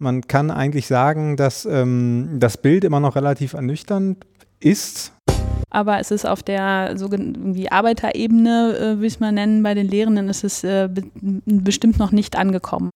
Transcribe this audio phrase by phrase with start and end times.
[0.00, 4.24] Man kann eigentlich sagen, dass ähm, das Bild immer noch relativ ernüchternd
[4.60, 5.12] ist.
[5.70, 9.88] Aber es ist auf der sogenannten Arbeiterebene, äh, will ich es mal nennen, bei den
[9.88, 11.02] Lehrenden ist es äh, be
[11.44, 12.90] bestimmt noch nicht angekommen.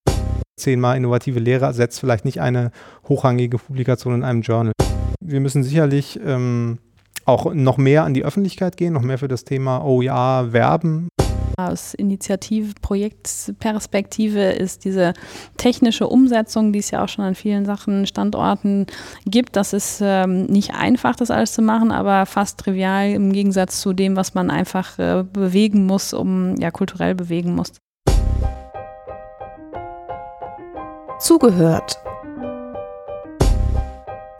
[0.56, 2.70] Zehnmal innovative Lehre ersetzt vielleicht nicht eine
[3.08, 4.72] hochrangige Publikation in einem Journal.
[5.20, 6.78] Wir müssen sicherlich ähm,
[7.24, 11.08] auch noch mehr an die Öffentlichkeit gehen, noch mehr für das Thema OER werben.
[11.56, 15.12] Aus Initiative, Projektperspektive ist diese
[15.56, 18.86] technische Umsetzung, die es ja auch schon an vielen Sachen, Standorten
[19.26, 19.56] gibt.
[19.56, 23.92] Das ist ähm, nicht einfach, das alles zu machen, aber fast trivial im Gegensatz zu
[23.92, 27.72] dem, was man einfach äh, bewegen muss, um ja kulturell bewegen muss.
[31.18, 31.98] Zugehört.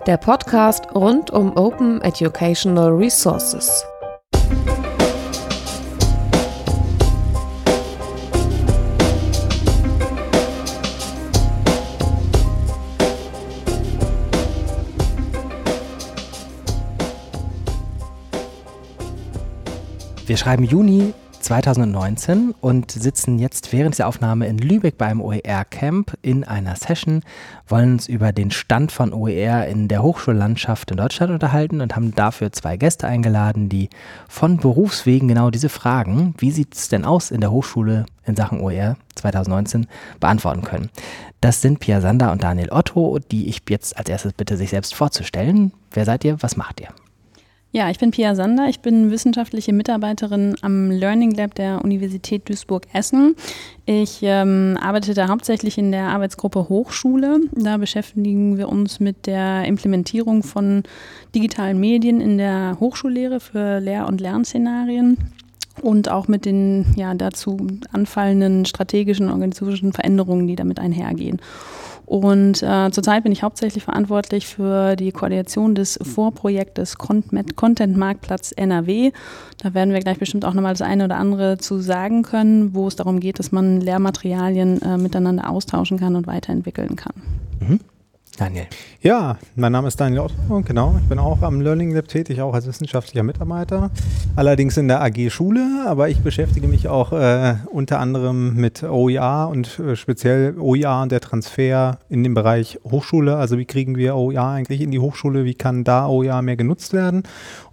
[0.07, 3.85] Der Podcast rund um Open Educational Resources.
[20.33, 26.45] Wir schreiben Juni 2019 und sitzen jetzt während dieser Aufnahme in Lübeck beim OER-Camp in
[26.45, 27.23] einer Session,
[27.69, 32.15] wollen uns über den Stand von OER in der Hochschullandschaft in Deutschland unterhalten und haben
[32.15, 33.91] dafür zwei Gäste eingeladen, die
[34.27, 38.63] von Berufswegen genau diese Fragen, wie sieht es denn aus in der Hochschule in Sachen
[38.63, 39.87] OER 2019,
[40.19, 40.89] beantworten können.
[41.43, 44.95] Das sind Pia Sander und Daniel Otto, die ich jetzt als erstes bitte, sich selbst
[44.95, 45.75] vorzustellen.
[45.91, 46.43] Wer seid ihr?
[46.43, 46.89] Was macht ihr?
[47.75, 48.69] Ja, ich bin Pia Sander.
[48.69, 53.35] Ich bin wissenschaftliche Mitarbeiterin am Learning Lab der Universität Duisburg-Essen.
[53.87, 57.41] Ich ähm, arbeite da hauptsächlich in der Arbeitsgruppe Hochschule.
[57.53, 60.83] Da beschäftigen wir uns mit der Implementierung von
[61.35, 65.17] digitalen Medien in der Hochschullehre für Lehr- und Lernszenarien
[65.81, 67.57] und auch mit den ja, dazu
[67.91, 71.41] anfallenden strategischen organisatorischen Veränderungen, die damit einhergehen.
[72.13, 79.13] Und äh, zurzeit bin ich hauptsächlich verantwortlich für die Koordination des Vorprojektes Content Marktplatz NRW.
[79.63, 82.87] Da werden wir gleich bestimmt auch nochmal das eine oder andere zu sagen können, wo
[82.87, 87.15] es darum geht, dass man Lehrmaterialien äh, miteinander austauschen kann und weiterentwickeln kann.
[87.61, 87.81] Mhm.
[88.39, 88.67] Daniel.
[89.03, 90.95] Ja, mein Name ist Daniel Otto, genau.
[91.03, 93.91] Ich bin auch am Learning Lab tätig, auch als wissenschaftlicher Mitarbeiter.
[94.37, 99.49] Allerdings in der AG Schule, aber ich beschäftige mich auch äh, unter anderem mit OER
[99.51, 103.37] und äh, speziell OER und der Transfer in den Bereich Hochschule.
[103.37, 105.45] Also wie kriegen wir OER eigentlich in die Hochschule?
[105.45, 107.25] Wie kann da OER mehr genutzt werden?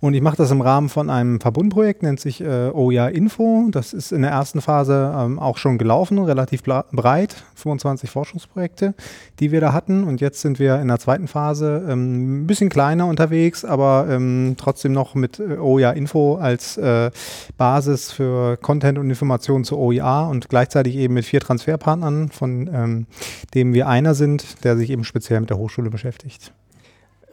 [0.02, 3.68] Und ich mache das im Rahmen von einem Verbundprojekt, nennt sich äh, OER Info.
[3.72, 8.94] Das ist in der ersten Phase ähm, auch schon gelaufen, relativ breit, 25 Forschungsprojekte,
[9.40, 10.04] die wir da hatten.
[10.04, 14.56] Und jetzt sind wir in der zweiten Phase ähm, ein bisschen kleiner unterwegs, aber ähm,
[14.58, 17.12] trotzdem noch mit äh, OER Info als äh,
[17.58, 23.06] Basis für Content und Informationen zu OER und gleichzeitig eben mit vier Transferpartnern, von ähm,
[23.54, 26.52] denen wir einer sind, der sich eben speziell mit der Hochschule beschäftigt.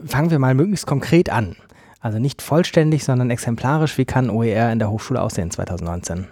[0.05, 1.57] Fangen wir mal möglichst konkret an.
[2.01, 3.97] Also nicht vollständig, sondern exemplarisch.
[3.97, 6.27] Wie kann OER in der Hochschule aussehen 2019?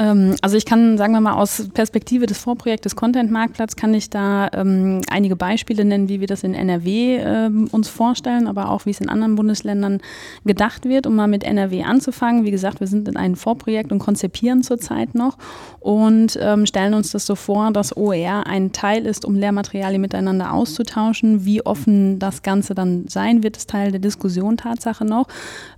[0.00, 4.08] Ähm, also ich kann, sagen wir mal, aus Perspektive des Vorprojektes Content Marktplatz kann ich
[4.08, 8.86] da ähm, einige Beispiele nennen, wie wir das in NRW ähm, uns vorstellen, aber auch
[8.86, 10.00] wie es in anderen Bundesländern
[10.46, 12.44] gedacht wird, um mal mit NRW anzufangen.
[12.44, 15.36] Wie gesagt, wir sind in einem Vorprojekt und konzipieren zurzeit noch
[15.80, 20.54] und ähm, stellen uns das so vor, dass OER ein Teil ist, um Lehrmaterialien miteinander
[20.54, 21.44] auszutauschen.
[21.44, 25.26] Wie offen das Ganze dann sein wird, ist Teil der Diskussion Tatsache noch.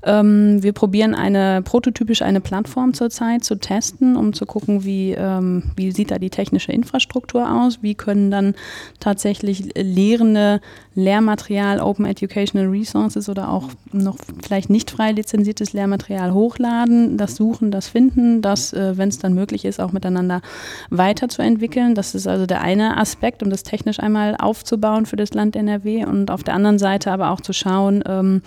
[0.05, 5.65] Ähm, wir probieren eine prototypisch eine Plattform zurzeit zu testen um zu gucken, wie, ähm,
[5.77, 8.55] wie sieht da die technische Infrastruktur aus, wie können dann
[9.01, 10.61] tatsächlich Lehrende
[10.95, 17.71] Lehrmaterial, Open Educational Resources oder auch noch vielleicht nicht frei lizenziertes Lehrmaterial hochladen, das suchen,
[17.71, 20.43] das finden, das, äh, wenn es dann möglich ist, auch miteinander
[20.91, 21.95] weiterzuentwickeln.
[21.95, 26.05] Das ist also der eine Aspekt, um das technisch einmal aufzubauen für das Land NRW
[26.05, 28.43] und auf der anderen Seite aber auch zu schauen, ähm,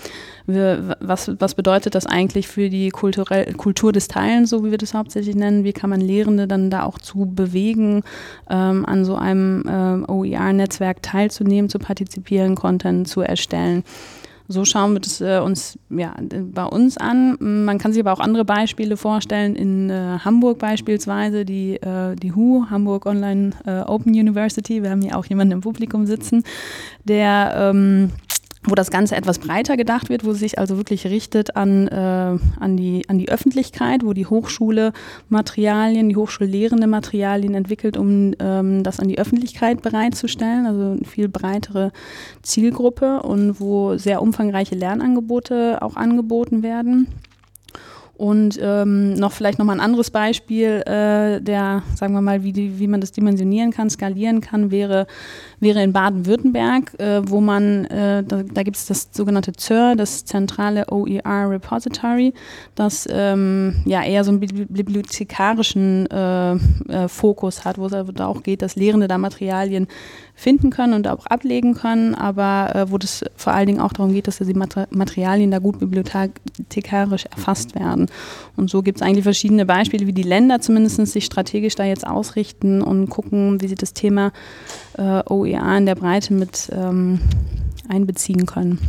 [0.46, 4.78] wir, was, was bedeutet das eigentlich für die Kulturell Kultur des Teilens, so wie wir
[4.78, 8.04] das hauptsächlich nennen, wie kann man Lehrende dann da auch zu bewegen,
[8.50, 13.84] ähm, an so einem äh, OER-Netzwerk teilzunehmen, zu partizipieren Content zu erstellen.
[14.48, 17.36] So schauen wir das äh, uns ja, bei uns an.
[17.40, 19.56] Man kann sich aber auch andere Beispiele vorstellen.
[19.56, 24.84] In äh, Hamburg beispielsweise, die, äh, die HU, Hamburg Online äh, Open University.
[24.84, 26.44] Wir haben hier auch jemanden im Publikum sitzen,
[27.06, 28.12] der ähm,
[28.67, 31.95] wo das Ganze etwas breiter gedacht wird, wo es sich also wirklich richtet an, äh,
[32.59, 34.91] an, die, an die Öffentlichkeit, wo die Hochschule
[35.29, 41.29] Materialien, die Hochschullehrende Materialien entwickelt, um ähm, das an die Öffentlichkeit bereitzustellen, also eine viel
[41.29, 41.91] breitere
[42.41, 47.07] Zielgruppe und wo sehr umfangreiche Lernangebote auch angeboten werden.
[48.17, 52.53] Und ähm, noch vielleicht noch mal ein anderes Beispiel, äh, der, sagen wir mal, wie,
[52.53, 55.06] die, wie man das dimensionieren kann, skalieren kann, wäre,
[55.59, 60.23] wäre in Baden-Württemberg, äh, wo man, äh, da, da gibt es das sogenannte ZÖR, das
[60.23, 62.33] zentrale OER Repository,
[62.75, 68.62] das ähm, ja eher so einen bibliothekarischen äh, äh, Fokus hat, wo es auch geht,
[68.62, 69.88] dass Lehrende da Materialien
[70.36, 74.14] finden können und auch ablegen können, aber äh, wo das vor allen Dingen auch darum
[74.14, 77.80] geht, dass die Materialien da gut bibliothekarisch erfasst mhm.
[77.80, 78.06] werden.
[78.58, 82.06] Und so gibt es eigentlich verschiedene Beispiele, wie die Länder zumindest sich strategisch da jetzt
[82.06, 84.34] ausrichten und gucken, wie sie das Thema
[84.98, 87.20] äh, OER in der Breite mit ähm,
[87.88, 88.80] einbeziehen können.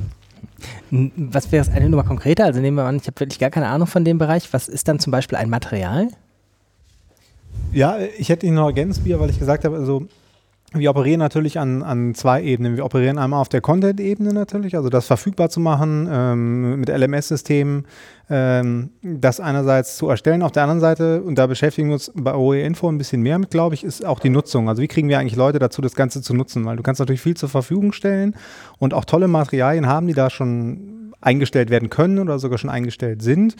[0.90, 2.44] Was wäre das eine Nummer konkreter?
[2.44, 4.52] Also nehmen wir an, ich habe wirklich gar keine Ahnung von dem Bereich.
[4.52, 6.08] Was ist dann zum Beispiel ein Material?
[7.72, 10.08] Ja, ich hätte ihn noch ergänzt, weil ich gesagt habe, also
[10.72, 12.76] wir operieren natürlich an, an zwei Ebenen.
[12.76, 17.86] Wir operieren einmal auf der Content-Ebene natürlich, also das verfügbar zu machen ähm, mit LMS-Systemen,
[18.28, 20.42] ähm, das einerseits zu erstellen.
[20.42, 23.38] Auf der anderen Seite, und da beschäftigen wir uns bei OE Info ein bisschen mehr
[23.38, 24.68] mit, glaube ich, ist auch die Nutzung.
[24.68, 26.64] Also wie kriegen wir eigentlich Leute dazu, das Ganze zu nutzen?
[26.64, 28.34] Weil du kannst natürlich viel zur Verfügung stellen
[28.78, 33.22] und auch tolle Materialien haben, die da schon eingestellt werden können oder sogar schon eingestellt
[33.22, 33.56] sind.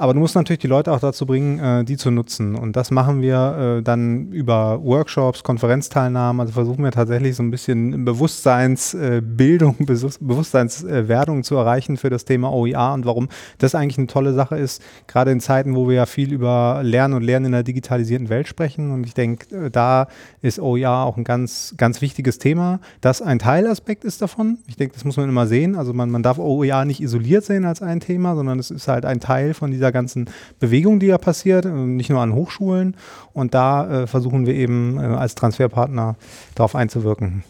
[0.00, 2.54] Aber du musst natürlich die Leute auch dazu bringen, äh, die zu nutzen.
[2.54, 6.40] Und das machen wir äh, dann über Workshops, Konferenzteilnahmen.
[6.40, 9.74] Also versuchen wir tatsächlich so ein bisschen Bewusstseinsbildung,
[10.20, 13.28] Bewusstseinswerdung zu erreichen für das Thema OER und warum
[13.58, 17.14] das eigentlich eine tolle Sache ist, gerade in Zeiten, wo wir ja viel über Lernen
[17.14, 18.92] und Lernen in der digitalisierten Welt sprechen.
[18.92, 20.06] Und ich denke, äh, da
[20.42, 22.78] ist OER auch ein ganz, ganz wichtiges Thema.
[23.00, 24.58] Das ein Teilaspekt ist davon.
[24.68, 25.74] Ich denke, das muss man immer sehen.
[25.74, 29.04] Also man, man darf OER nicht isoliert sehen als ein Thema, sondern es ist halt
[29.04, 30.28] ein Teil von dieser dieser ganzen
[30.60, 32.96] Bewegung, die ja passiert, äh, nicht nur an Hochschulen.
[33.32, 36.16] Und da äh, versuchen wir eben äh, als Transferpartner
[36.54, 37.44] darauf einzuwirken.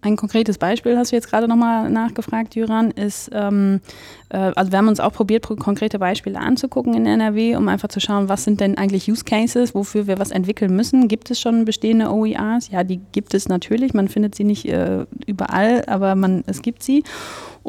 [0.00, 3.80] Ein konkretes Beispiel, hast du jetzt gerade nochmal nachgefragt, Jüran, ist, ähm,
[4.28, 7.98] äh, also wir haben uns auch probiert, konkrete Beispiele anzugucken in NRW, um einfach zu
[7.98, 11.08] schauen, was sind denn eigentlich Use Cases, wofür wir was entwickeln müssen.
[11.08, 12.70] Gibt es schon bestehende OERs?
[12.70, 13.92] Ja, die gibt es natürlich.
[13.92, 17.02] Man findet sie nicht äh, überall, aber man, es gibt sie.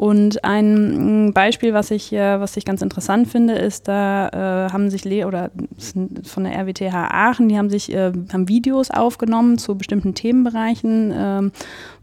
[0.00, 4.72] Und ein mm, Beispiel, was ich, äh, was ich ganz interessant finde, ist, da äh,
[4.72, 5.50] haben sich Le oder
[6.24, 11.52] von der RWTH Aachen, die haben sich äh, haben Videos aufgenommen zu bestimmten Themenbereichen ähm,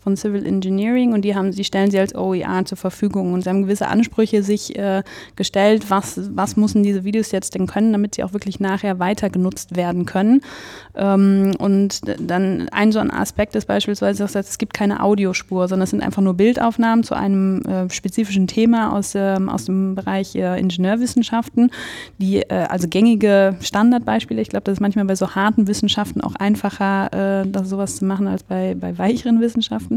[0.07, 3.50] von Civil Engineering und die haben, die stellen sie als OER zur Verfügung und sie
[3.50, 5.04] haben gewisse Ansprüche sich äh,
[5.36, 9.30] gestellt, was, was müssen diese Videos jetzt denn können, damit sie auch wirklich nachher weiter
[9.30, 10.44] genutzt werden können.
[10.95, 15.83] Ähm, und dann ein so ein Aspekt ist beispielsweise, dass es gibt keine Audiospur, sondern
[15.83, 20.36] es sind einfach nur Bildaufnahmen zu einem äh, spezifischen Thema aus, ähm, aus dem Bereich
[20.36, 21.69] äh, Ingenieurwissenschaften,
[22.18, 24.42] die äh, also gängige Standardbeispiele.
[24.42, 28.06] Ich glaube, das ist manchmal bei so harten Wissenschaften auch einfacher, äh, das sowas zu
[28.06, 29.96] machen als bei, bei weicheren Wissenschaften.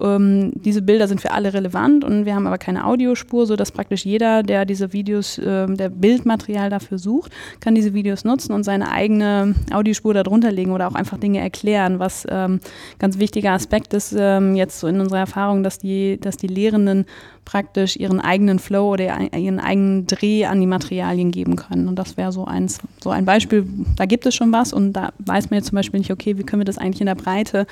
[0.00, 4.04] Ähm, diese Bilder sind für alle relevant und wir haben aber keine Audiospur, sodass praktisch
[4.04, 8.90] jeder, der diese Videos, äh, der Bildmaterial dafür sucht, kann diese Videos nutzen und seine
[8.90, 12.60] eigene Audiospur darunter drunter oder auch einfach Dinge erklären, was ähm,
[12.98, 17.06] ganz wichtiger Aspekt ist ähm, jetzt so in unserer Erfahrung, dass die, dass die Lehrenden
[17.44, 21.88] praktisch ihren eigenen Flow oder ihren eigenen Dreh an die Materialien geben können.
[21.88, 25.12] Und das wäre so eins, so ein Beispiel, da gibt es schon was und da
[25.18, 27.66] weiß man jetzt zum Beispiel nicht, okay, wie können wir das eigentlich in der Breite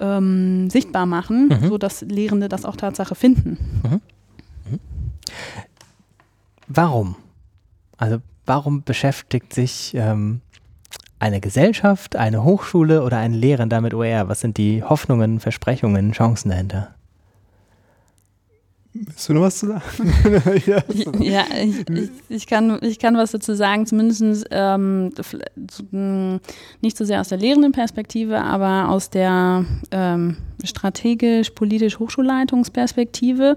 [0.00, 1.68] ähm, sichtbar machen, mhm.
[1.68, 3.58] sodass Lehrende das auch Tatsache finden.
[3.82, 4.00] Mhm.
[4.70, 4.80] Mhm.
[6.68, 7.16] Warum?
[7.96, 10.40] Also warum beschäftigt sich ähm,
[11.18, 14.28] eine Gesellschaft, eine Hochschule oder ein Lehrender mit OER?
[14.28, 16.94] Was sind die Hoffnungen, Versprechungen, Chancen dahinter?
[19.00, 19.82] Willst du noch was zu sagen?
[21.20, 25.12] ja, ich, ich, ich, kann, ich kann was dazu sagen, zumindest ähm,
[26.80, 33.56] nicht so sehr aus der lehrenden Perspektive, aber aus der ähm, strategisch-politisch-Hochschulleitungsperspektive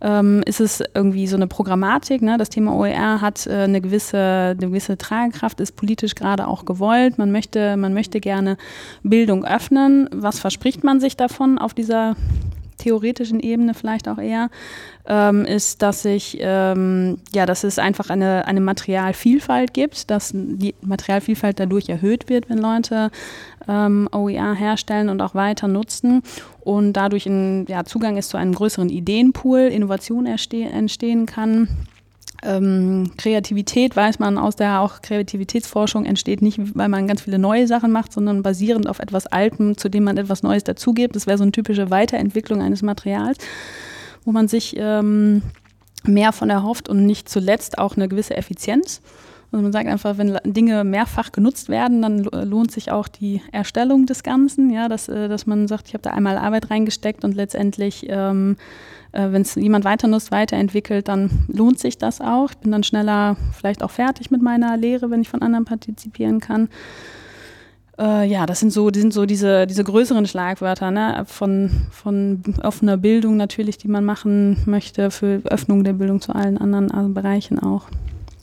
[0.00, 2.20] ähm, ist es irgendwie so eine Programmatik.
[2.20, 2.36] Ne?
[2.36, 7.16] Das Thema OER hat äh, eine, gewisse, eine gewisse Tragekraft, ist politisch gerade auch gewollt.
[7.16, 8.58] Man möchte, man möchte gerne
[9.02, 10.10] Bildung öffnen.
[10.12, 12.16] Was verspricht man sich davon auf dieser
[12.78, 14.50] theoretischen Ebene vielleicht auch eher,
[15.06, 20.74] ähm, ist, dass sich, ähm, ja, dass es einfach eine, eine Materialvielfalt gibt, dass die
[20.82, 23.10] Materialvielfalt dadurch erhöht wird, wenn Leute
[23.68, 26.22] ähm, OER herstellen und auch weiter nutzen
[26.60, 31.68] und dadurch ein ja, Zugang ist zu einem größeren Ideenpool, Innovation entstehen kann
[32.44, 37.66] ähm, Kreativität weiß man aus der auch Kreativitätsforschung entsteht nicht, weil man ganz viele neue
[37.66, 41.16] Sachen macht, sondern basierend auf etwas Altem, zu dem man etwas Neues dazugibt.
[41.16, 43.38] Das wäre so eine typische Weiterentwicklung eines Materials,
[44.24, 45.42] wo man sich ähm,
[46.04, 49.00] mehr von erhofft und nicht zuletzt auch eine gewisse Effizienz.
[49.54, 54.04] Also man sagt einfach, wenn Dinge mehrfach genutzt werden, dann lohnt sich auch die Erstellung
[54.04, 57.36] des Ganzen, ja, dass, äh, dass man sagt, ich habe da einmal Arbeit reingesteckt und
[57.36, 58.56] letztendlich ähm,
[59.12, 62.50] äh, wenn es jemand weiter nutzt, weiterentwickelt, dann lohnt sich das auch.
[62.50, 66.40] Ich bin dann schneller vielleicht auch fertig mit meiner Lehre, wenn ich von anderen partizipieren
[66.40, 66.68] kann.
[67.96, 71.22] Äh, ja, das sind so, die sind so diese, diese größeren Schlagwörter, ne?
[71.28, 76.58] von, von offener Bildung natürlich, die man machen möchte, für Öffnung der Bildung zu allen
[76.58, 77.86] anderen Bereichen auch.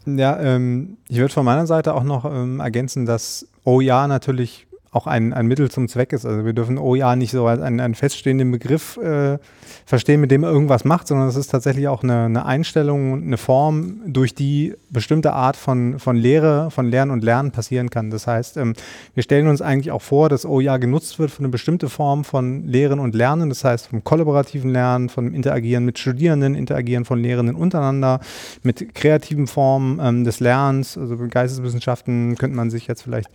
[0.05, 5.08] Ja, ähm, ich würde von meiner Seite auch noch ähm, ergänzen, dass OJA natürlich auch
[5.08, 6.25] ein, ein Mittel zum Zweck ist.
[6.25, 9.38] Also wir dürfen OJA nicht so als einen, einen feststehenden Begriff äh,
[9.86, 14.01] verstehen, mit dem irgendwas macht, sondern es ist tatsächlich auch eine, eine Einstellung, eine Form,
[14.06, 18.10] durch die bestimmte Art von, von Lehre, von Lernen und Lernen passieren kann.
[18.10, 18.74] Das heißt, ähm,
[19.13, 22.68] wir stellen uns eigentlich auch vor, dass OJA genutzt wird für eine bestimmte Form von
[22.68, 27.56] Lehren und Lernen, das heißt vom kollaborativen Lernen, vom Interagieren mit Studierenden, Interagieren von Lehrenden
[27.56, 28.20] untereinander,
[28.63, 33.30] mit kreativen Formen ähm, des Lernens, also Geisteswissenschaften könnte man sich jetzt vielleicht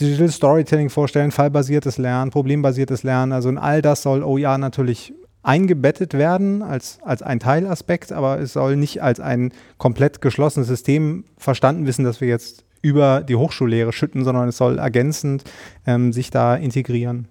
[0.00, 6.14] Digital Storytelling vorstellen, fallbasiertes Lernen, problembasiertes Lernen, also in all das soll OJA natürlich eingebettet
[6.14, 11.86] werden als, als ein Teilaspekt, aber es soll nicht als ein komplett geschlossenes System verstanden
[11.86, 15.44] wissen, dass wir jetzt über die Hochschullehre schütten, sondern es soll ergänzend
[15.86, 17.28] ähm, sich da integrieren.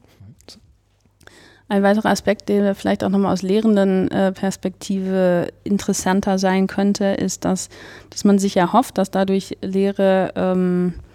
[1.71, 7.69] Ein weiterer Aspekt, der vielleicht auch nochmal aus Lehrenden-Perspektive äh, interessanter sein könnte, ist, dass,
[8.09, 11.08] dass man sich ja hofft, dass dadurch Lehre ähm, äh,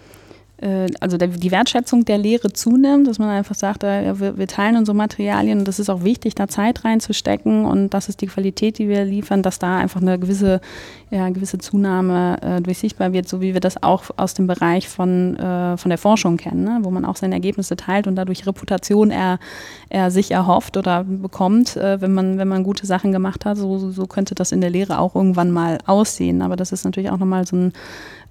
[1.01, 5.67] also die Wertschätzung der Lehre zunimmt, dass man einfach sagt, wir, teilen unsere Materialien und
[5.67, 9.43] das ist auch wichtig, da Zeit reinzustecken und das ist die Qualität, die wir liefern,
[9.43, 10.61] dass da einfach eine gewisse,
[11.11, 15.35] ja, gewisse Zunahme äh, durchsichtbar wird, so wie wir das auch aus dem Bereich von,
[15.37, 16.79] äh, von der Forschung kennen, ne?
[16.83, 19.39] wo man auch seine Ergebnisse teilt und dadurch Reputation er,
[19.89, 23.57] er sich erhofft oder bekommt, äh, wenn, man, wenn man gute Sachen gemacht hat.
[23.57, 26.41] So, so könnte das in der Lehre auch irgendwann mal aussehen.
[26.41, 27.73] Aber das ist natürlich auch nochmal so ein,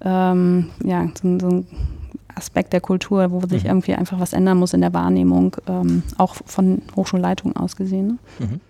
[0.03, 1.67] ähm, ja, so, so ein
[2.35, 3.69] Aspekt der Kultur, wo sich mhm.
[3.69, 8.19] irgendwie einfach was ändern muss in der Wahrnehmung, ähm, auch von Hochschulleitungen aus gesehen.
[8.39, 8.47] Ne?
[8.47, 8.61] Mhm.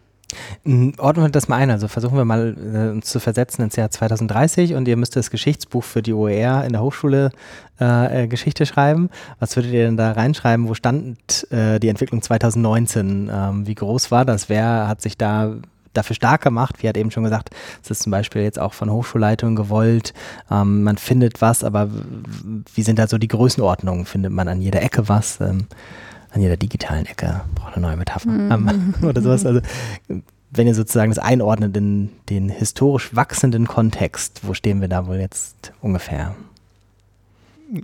[0.98, 3.92] Ordnen wir das mal ein, also versuchen wir mal äh, uns zu versetzen ins Jahr
[3.92, 7.32] 2030 und ihr müsst das Geschichtsbuch für die OER in der Hochschule
[7.80, 9.10] äh, äh, Geschichte schreiben.
[9.40, 10.68] Was würdet ihr denn da reinschreiben?
[10.68, 13.30] Wo stand äh, die Entwicklung 2019?
[13.32, 14.50] Ähm, wie groß war das?
[14.50, 15.56] Wer hat sich da
[15.98, 16.82] dafür stark gemacht.
[16.82, 17.50] Wie hat eben schon gesagt,
[17.84, 20.14] es ist zum Beispiel jetzt auch von Hochschulleitungen gewollt.
[20.52, 21.90] Ähm, man findet was, aber
[22.74, 24.06] wie sind da so die Größenordnungen?
[24.06, 25.40] Findet man an jeder Ecke was?
[25.42, 25.68] Ähm,
[26.32, 28.52] an jeder digitalen Ecke braucht eine neue Metapher mhm.
[28.52, 29.46] ähm, oder sowas.
[29.46, 29.62] Also
[30.52, 35.18] wenn ihr sozusagen das einordnet in den historisch wachsenden Kontext, wo stehen wir da wohl
[35.18, 36.36] jetzt ungefähr?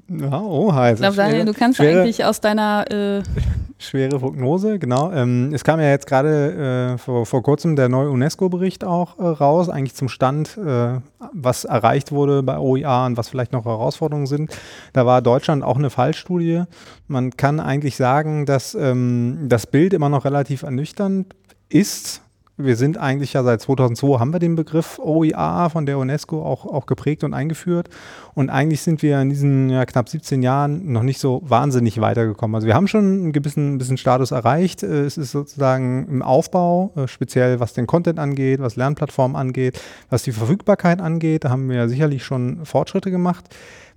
[0.07, 0.99] Ja, oh, heiß.
[0.99, 3.23] Ich glaube, Daniel, du kannst schwere, eigentlich aus deiner äh
[3.79, 5.11] schwere Prognose, genau.
[5.11, 9.23] Ähm, es kam ja jetzt gerade äh, vor, vor kurzem der neue UNESCO-Bericht auch äh,
[9.23, 10.99] raus, eigentlich zum Stand, äh,
[11.33, 14.55] was erreicht wurde bei OIA und was vielleicht noch Herausforderungen sind.
[14.93, 16.63] Da war Deutschland auch eine Fallstudie.
[17.07, 21.33] Man kann eigentlich sagen, dass ähm, das Bild immer noch relativ ernüchternd
[21.69, 22.21] ist
[22.63, 26.65] wir sind eigentlich ja seit 2002 haben wir den Begriff OIA von der UNESCO auch,
[26.65, 27.89] auch geprägt und eingeführt.
[28.33, 32.55] Und eigentlich sind wir in diesen ja, knapp 17 Jahren noch nicht so wahnsinnig weitergekommen.
[32.55, 34.83] Also wir haben schon einen gewissen, bisschen Status erreicht.
[34.83, 39.81] Äh, es ist sozusagen im Aufbau, äh, speziell was den Content angeht, was Lernplattformen angeht,
[40.09, 41.43] was die Verfügbarkeit angeht.
[41.43, 43.45] Da haben wir sicherlich schon Fortschritte gemacht.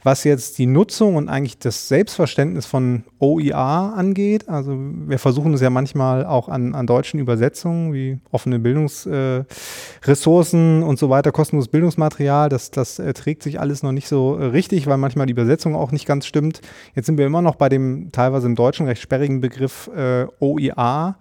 [0.04, 5.62] Was jetzt die Nutzung und eigentlich das Selbstverständnis von OIA angeht, also wir versuchen es
[5.62, 11.70] ja manchmal auch an, an deutschen Übersetzungen wie offene Bildungsressourcen äh, und so weiter, kostenloses
[11.70, 15.74] Bildungsmaterial, das, das äh, trägt sich alles noch nicht so richtig, weil manchmal die Übersetzung
[15.74, 16.60] auch nicht ganz stimmt.
[16.94, 21.16] Jetzt sind wir immer noch bei dem teilweise im Deutschen recht sperrigen Begriff äh, OIA.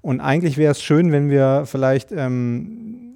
[0.00, 3.07] Und eigentlich wäre es schön, wenn wir vielleicht ähm,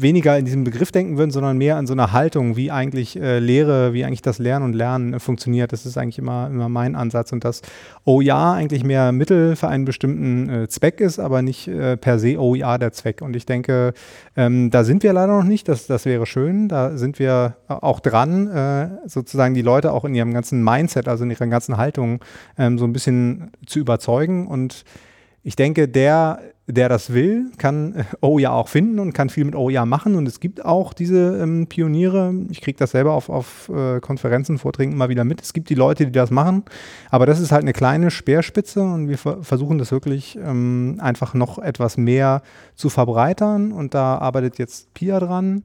[0.00, 3.38] weniger in diesem Begriff denken würden, sondern mehr an so einer Haltung, wie eigentlich äh,
[3.38, 5.72] Lehre, wie eigentlich das Lernen und Lernen äh, funktioniert.
[5.72, 7.62] Das ist eigentlich immer, immer mein Ansatz und dass
[8.06, 12.36] ja eigentlich mehr Mittel für einen bestimmten äh, Zweck ist, aber nicht äh, per se
[12.54, 13.22] ja der Zweck.
[13.22, 13.94] Und ich denke,
[14.36, 15.68] ähm, da sind wir leider noch nicht.
[15.68, 16.68] Das, das wäre schön.
[16.68, 21.24] Da sind wir auch dran, äh, sozusagen die Leute auch in ihrem ganzen Mindset, also
[21.24, 22.20] in ihrer ganzen Haltung
[22.58, 24.84] ähm, so ein bisschen zu überzeugen und
[25.46, 29.54] ich denke, der, der das will, kann äh, OJA auch finden und kann viel mit
[29.54, 30.14] OJA machen.
[30.14, 32.34] Und es gibt auch diese ähm, Pioniere.
[32.50, 35.42] Ich kriege das selber auf, auf äh, Konferenzen, Vorträgen immer wieder mit.
[35.42, 36.64] Es gibt die Leute, die das machen.
[37.10, 41.58] Aber das ist halt eine kleine Speerspitze und wir versuchen das wirklich ähm, einfach noch
[41.58, 42.42] etwas mehr
[42.74, 43.70] zu verbreitern.
[43.70, 45.62] Und da arbeitet jetzt Pia dran.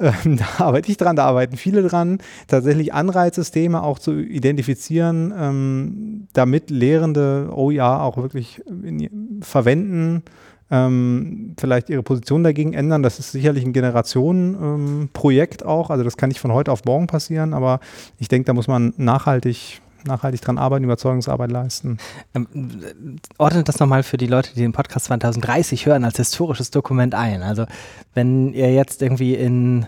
[0.00, 6.28] Ähm, da arbeite ich dran, da arbeiten viele dran, tatsächlich Anreizsysteme auch zu identifizieren, ähm,
[6.32, 10.22] damit Lehrende OER auch wirklich in, verwenden,
[10.70, 13.02] ähm, vielleicht ihre Position dagegen ändern.
[13.02, 15.90] Das ist sicherlich ein Generationenprojekt ähm, auch.
[15.90, 17.80] Also das kann nicht von heute auf morgen passieren, aber
[18.18, 21.98] ich denke, da muss man nachhaltig nachhaltig dran arbeiten, Überzeugungsarbeit leisten.
[22.34, 27.14] Ähm, ordnet das nochmal für die Leute, die den Podcast 2030 hören, als historisches Dokument
[27.14, 27.42] ein.
[27.42, 27.66] Also
[28.14, 29.86] wenn ihr jetzt irgendwie in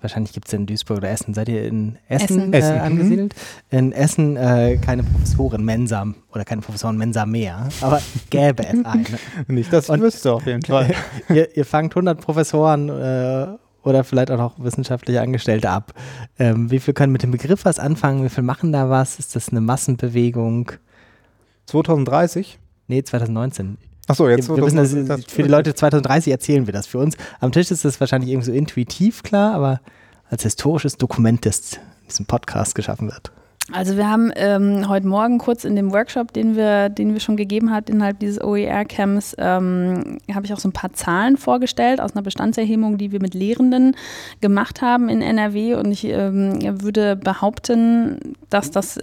[0.00, 1.34] wahrscheinlich gibt es in Duisburg oder Essen.
[1.34, 2.74] Seid ihr in Essen, Essen.
[2.74, 2.84] Äh, mhm.
[2.84, 3.34] angesiedelt?
[3.70, 9.04] In Essen äh, keine Professoren Mensa oder keine Professoren Mensa mehr, aber gäbe es eine.
[9.48, 10.94] Nicht, dass ich wüsste auf jeden Fall.
[11.28, 13.46] ihr, ihr fangt 100 Professoren äh,
[13.82, 15.94] oder vielleicht auch noch wissenschaftliche Angestellte ab.
[16.38, 18.24] Ähm, wie viel können mit dem Begriff was anfangen?
[18.24, 19.18] Wie viel machen da was?
[19.18, 20.72] Ist das eine Massenbewegung?
[21.66, 22.58] 2030?
[22.88, 23.78] Nee, 2019.
[24.08, 26.86] Achso, jetzt wir wissen, das, das für die Leute 2030 erzählen wir das.
[26.86, 29.80] Für uns am Tisch ist das wahrscheinlich irgendwie so intuitiv klar, aber
[30.28, 33.30] als historisches Dokument, das in diesem Podcast geschaffen wird.
[33.72, 37.36] Also wir haben ähm, heute Morgen kurz in dem Workshop, den wir, den wir schon
[37.36, 42.14] gegeben haben, innerhalb dieses OER-Camps, ähm, habe ich auch so ein paar Zahlen vorgestellt aus
[42.14, 43.96] einer Bestandserhebung, die wir mit Lehrenden
[44.40, 45.74] gemacht haben in NRW.
[45.74, 48.98] Und ich ähm, würde behaupten, dass das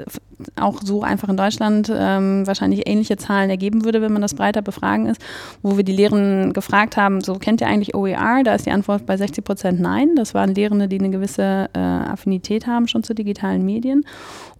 [0.55, 4.61] auch so einfach in Deutschland ähm, wahrscheinlich ähnliche Zahlen ergeben würde, wenn man das breiter
[4.61, 5.21] befragen ist,
[5.63, 8.43] wo wir die Lehrenden gefragt haben, so kennt ihr eigentlich OER?
[8.43, 10.15] Da ist die Antwort bei 60 Prozent nein.
[10.15, 14.05] Das waren Lehrende, die eine gewisse äh, Affinität haben schon zu digitalen Medien.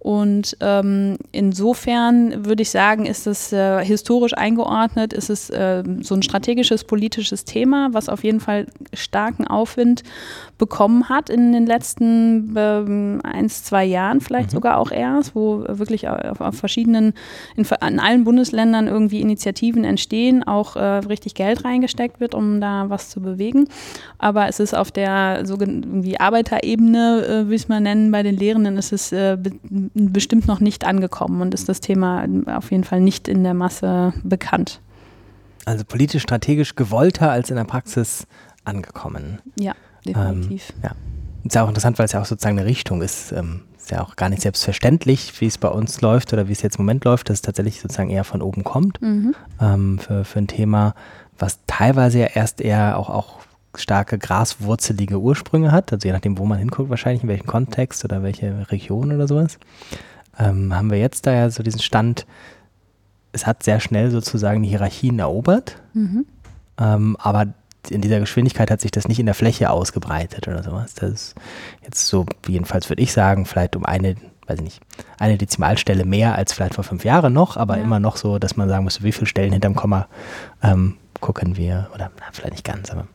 [0.00, 6.14] Und ähm, insofern würde ich sagen, ist es äh, historisch eingeordnet, ist es äh, so
[6.14, 10.04] ein strategisches politisches Thema, was auf jeden Fall starken Aufwind
[10.56, 14.56] bekommen hat in den letzten äh, eins, zwei Jahren, vielleicht mhm.
[14.56, 17.14] sogar auch erst, wo wirklich auf, auf verschiedenen,
[17.56, 22.86] in, in, allen Bundesländern irgendwie Initiativen entstehen, auch äh, richtig Geld reingesteckt wird, um da
[22.88, 23.68] was zu bewegen.
[24.18, 28.76] Aber es ist auf der sogenannten Arbeiterebene, äh, wie es mal nennen, bei den Lehrenden
[28.76, 29.36] ist es äh,
[29.94, 34.12] bestimmt noch nicht angekommen und ist das Thema auf jeden Fall nicht in der Masse
[34.22, 34.80] bekannt.
[35.64, 38.26] Also politisch strategisch gewollter als in der Praxis
[38.64, 39.40] angekommen.
[39.58, 39.74] Ja,
[40.06, 40.72] definitiv.
[40.76, 40.90] Ähm, ja.
[41.44, 43.32] Ist ja auch interessant, weil es ja auch sozusagen eine Richtung ist.
[43.32, 46.62] Ähm, ist ja auch gar nicht selbstverständlich, wie es bei uns läuft oder wie es
[46.62, 49.00] jetzt im Moment läuft, dass es tatsächlich sozusagen eher von oben kommt.
[49.00, 49.34] Mhm.
[49.60, 50.94] Ähm, für, für ein Thema,
[51.38, 53.40] was teilweise ja erst eher auch, auch
[53.74, 58.22] starke graswurzelige Ursprünge hat, also je nachdem, wo man hinguckt, wahrscheinlich in welchem Kontext oder
[58.22, 59.58] welche Region oder sowas,
[60.38, 62.26] ähm, haben wir jetzt da ja so diesen Stand,
[63.32, 66.26] es hat sehr schnell sozusagen die Hierarchien erobert, mhm.
[66.78, 67.48] ähm, aber
[67.90, 70.94] in dieser Geschwindigkeit hat sich das nicht in der Fläche ausgebreitet oder sowas.
[70.94, 71.34] Das ist
[71.82, 74.80] jetzt so, jedenfalls würde ich sagen, vielleicht um eine, weiß ich nicht,
[75.18, 77.84] eine Dezimalstelle mehr als vielleicht vor fünf Jahren noch, aber ja.
[77.84, 80.08] immer noch so, dass man sagen muss, wie viele Stellen hinterm Komma
[80.62, 83.06] ähm, gucken wir, oder na, vielleicht nicht ganz, aber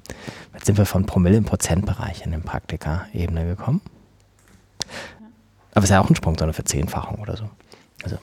[0.53, 3.81] jetzt sind wir von Promille im Prozentbereich in den Praktika-Ebene gekommen.
[5.71, 7.49] Aber es ist ja auch ein Sprung, so eine Verzehnfachung oder so.
[8.03, 8.17] Also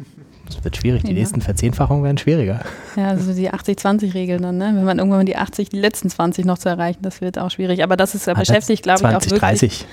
[0.49, 1.03] es wird schwierig.
[1.03, 1.15] Die ja.
[1.15, 2.61] nächsten Verzehnfachungen werden schwieriger.
[2.97, 4.73] Ja, also die 80-20-Regeln dann, ne?
[4.75, 7.83] Wenn man irgendwann die 80, die letzten 20 noch zu erreichen, das wird auch schwierig.
[7.83, 9.41] Aber das ist ja beschäftigt, glaube ich, auch wirklich.
[9.41, 9.87] 2030.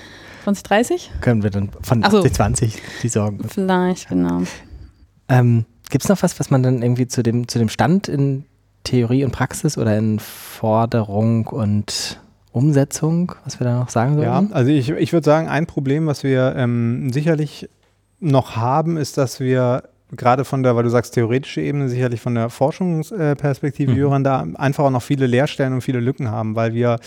[0.44, 1.10] 2030?
[1.20, 2.24] Können wir dann von so.
[2.24, 3.40] 80, die Sorgen.
[3.48, 4.42] Vielleicht, genau.
[5.28, 8.44] Ähm, Gibt es noch was, was man dann irgendwie zu dem, zu dem Stand in
[8.88, 12.20] Theorie und Praxis oder in Forderung und
[12.52, 14.24] Umsetzung, was wir da noch sagen sollen?
[14.24, 17.68] Ja, also ich, ich würde sagen, ein Problem, was wir ähm, sicherlich
[18.18, 19.82] noch haben, ist, dass wir
[20.16, 24.24] gerade von der, weil du sagst theoretische Ebene, sicherlich von der Forschungsperspektive, mhm.
[24.24, 26.98] da einfach auch noch viele Leerstellen und viele Lücken haben, weil wir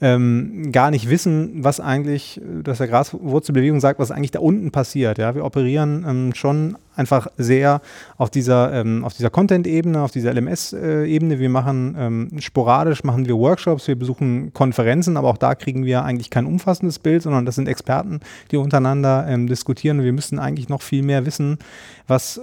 [0.00, 5.18] ähm, gar nicht wissen, was eigentlich, dass der Graswurzelbewegung sagt, was eigentlich da unten passiert.
[5.18, 5.34] Ja?
[5.34, 7.80] Wir operieren ähm, schon einfach sehr
[8.16, 11.38] auf dieser, ähm, dieser Content-Ebene, auf dieser LMS-Ebene.
[11.38, 16.04] Wir machen ähm, sporadisch, machen wir Workshops, wir besuchen Konferenzen, aber auch da kriegen wir
[16.04, 20.02] eigentlich kein umfassendes Bild, sondern das sind Experten, die untereinander ähm, diskutieren.
[20.02, 21.58] wir müssten eigentlich noch viel mehr wissen,
[22.06, 22.40] was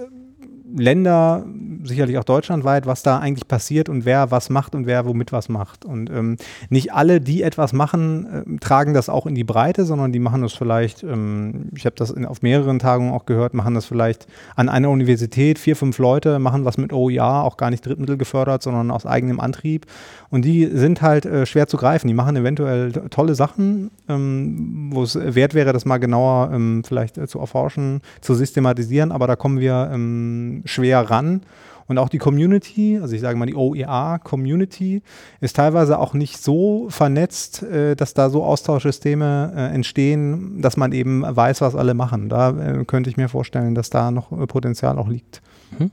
[0.76, 1.46] Länder,
[1.82, 5.48] sicherlich auch deutschlandweit, was da eigentlich passiert und wer was macht und wer womit was
[5.48, 5.84] macht.
[5.84, 6.36] Und ähm,
[6.68, 10.42] nicht alle, die etwas machen, äh, tragen das auch in die Breite, sondern die machen
[10.42, 14.26] das vielleicht, ähm, ich habe das in, auf mehreren Tagungen auch gehört, machen das vielleicht
[14.56, 18.62] an einer Universität, vier, fünf Leute machen was mit OER, auch gar nicht Drittmittel gefördert,
[18.62, 19.86] sondern aus eigenem Antrieb.
[20.30, 22.08] Und die sind halt äh, schwer zu greifen.
[22.08, 27.18] Die machen eventuell tolle Sachen, ähm, wo es wert wäre, das mal genauer ähm, vielleicht
[27.18, 31.42] äh, zu erforschen, zu systematisieren, aber da kommen wir ähm, schwer ran.
[31.88, 35.02] Und auch die Community, also ich sage mal die OER-Community,
[35.40, 40.92] ist teilweise auch nicht so vernetzt, äh, dass da so Austauschsysteme äh, entstehen, dass man
[40.92, 42.28] eben weiß, was alle machen.
[42.28, 45.40] Da äh, könnte ich mir vorstellen, dass da noch äh, Potenzial auch liegt.
[45.78, 45.90] Mhm.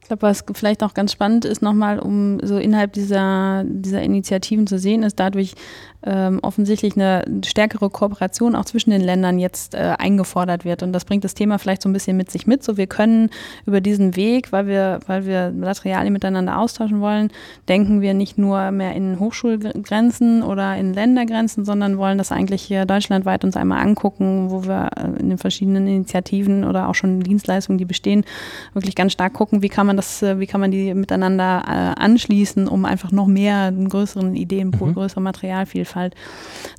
[0.00, 4.66] Ich glaube, was vielleicht auch ganz spannend ist, nochmal, um so innerhalb dieser, dieser Initiativen
[4.66, 5.54] zu sehen, ist dadurch,
[6.02, 10.82] ähm, offensichtlich eine stärkere Kooperation auch zwischen den Ländern jetzt äh, eingefordert wird.
[10.82, 12.62] Und das bringt das Thema vielleicht so ein bisschen mit sich mit.
[12.62, 13.30] So, wir können
[13.66, 17.30] über diesen Weg, weil wir, weil wir Materialien miteinander austauschen wollen,
[17.68, 22.86] denken wir nicht nur mehr in Hochschulgrenzen oder in Ländergrenzen, sondern wollen das eigentlich hier
[22.86, 27.78] deutschlandweit uns einmal angucken, wo wir äh, in den verschiedenen Initiativen oder auch schon Dienstleistungen,
[27.78, 28.24] die bestehen,
[28.72, 32.00] wirklich ganz stark gucken, wie kann man das, äh, wie kann man die miteinander äh,
[32.00, 34.94] anschließen, um einfach noch mehr einen größeren Ideenpool, mhm.
[34.94, 35.89] größere Materialvielfalt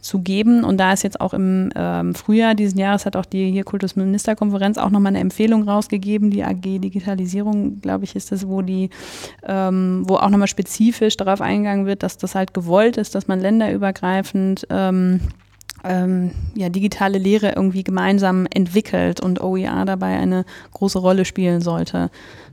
[0.02, 0.63] zu geben.
[0.63, 4.78] Und da ist jetzt auch im ähm, Frühjahr diesen Jahres hat auch die hier Kultusministerkonferenz
[4.78, 8.89] auch nochmal eine Empfehlung rausgegeben, die AG Digitalisierung, glaube ich, ist das, wo die,
[9.43, 13.39] ähm, wo auch nochmal spezifisch darauf eingegangen wird, dass das halt gewollt ist, dass man
[13.39, 15.21] länderübergreifend ähm,
[15.84, 22.10] ähm, ja, digitale Lehre irgendwie gemeinsam entwickelt und OER dabei eine große Rolle spielen sollte.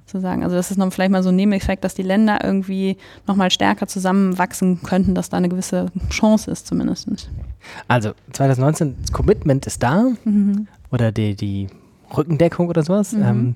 [0.08, 0.42] Sozusagen.
[0.42, 3.86] Also das ist noch vielleicht mal so ein Nebeneffekt, dass die Länder irgendwie nochmal stärker
[3.86, 7.08] zusammenwachsen könnten, dass da eine gewisse Chance ist zumindest.
[7.88, 10.66] Also 2019, das Commitment ist da mhm.
[10.90, 11.66] oder die, die
[12.16, 13.12] Rückendeckung oder sowas.
[13.12, 13.22] Mhm.
[13.22, 13.54] Ähm,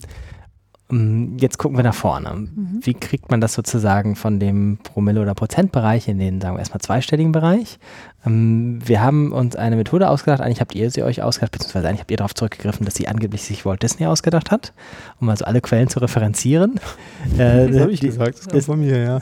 [0.92, 2.34] jetzt gucken wir nach vorne.
[2.34, 2.80] Mhm.
[2.82, 6.82] Wie kriegt man das sozusagen von dem Promille- oder Prozentbereich in den, sagen wir erstmal,
[6.82, 7.78] zweistelligen Bereich?
[8.26, 12.00] Ähm, wir haben uns eine Methode ausgedacht, eigentlich habt ihr sie euch ausgedacht, beziehungsweise eigentlich
[12.00, 14.74] habt ihr darauf zurückgegriffen, dass sie angeblich sich Walt Disney ausgedacht hat,
[15.18, 16.78] um also alle Quellen zu referenzieren.
[17.38, 19.20] äh, das habe ich die, gesagt, das ist von mir, ja.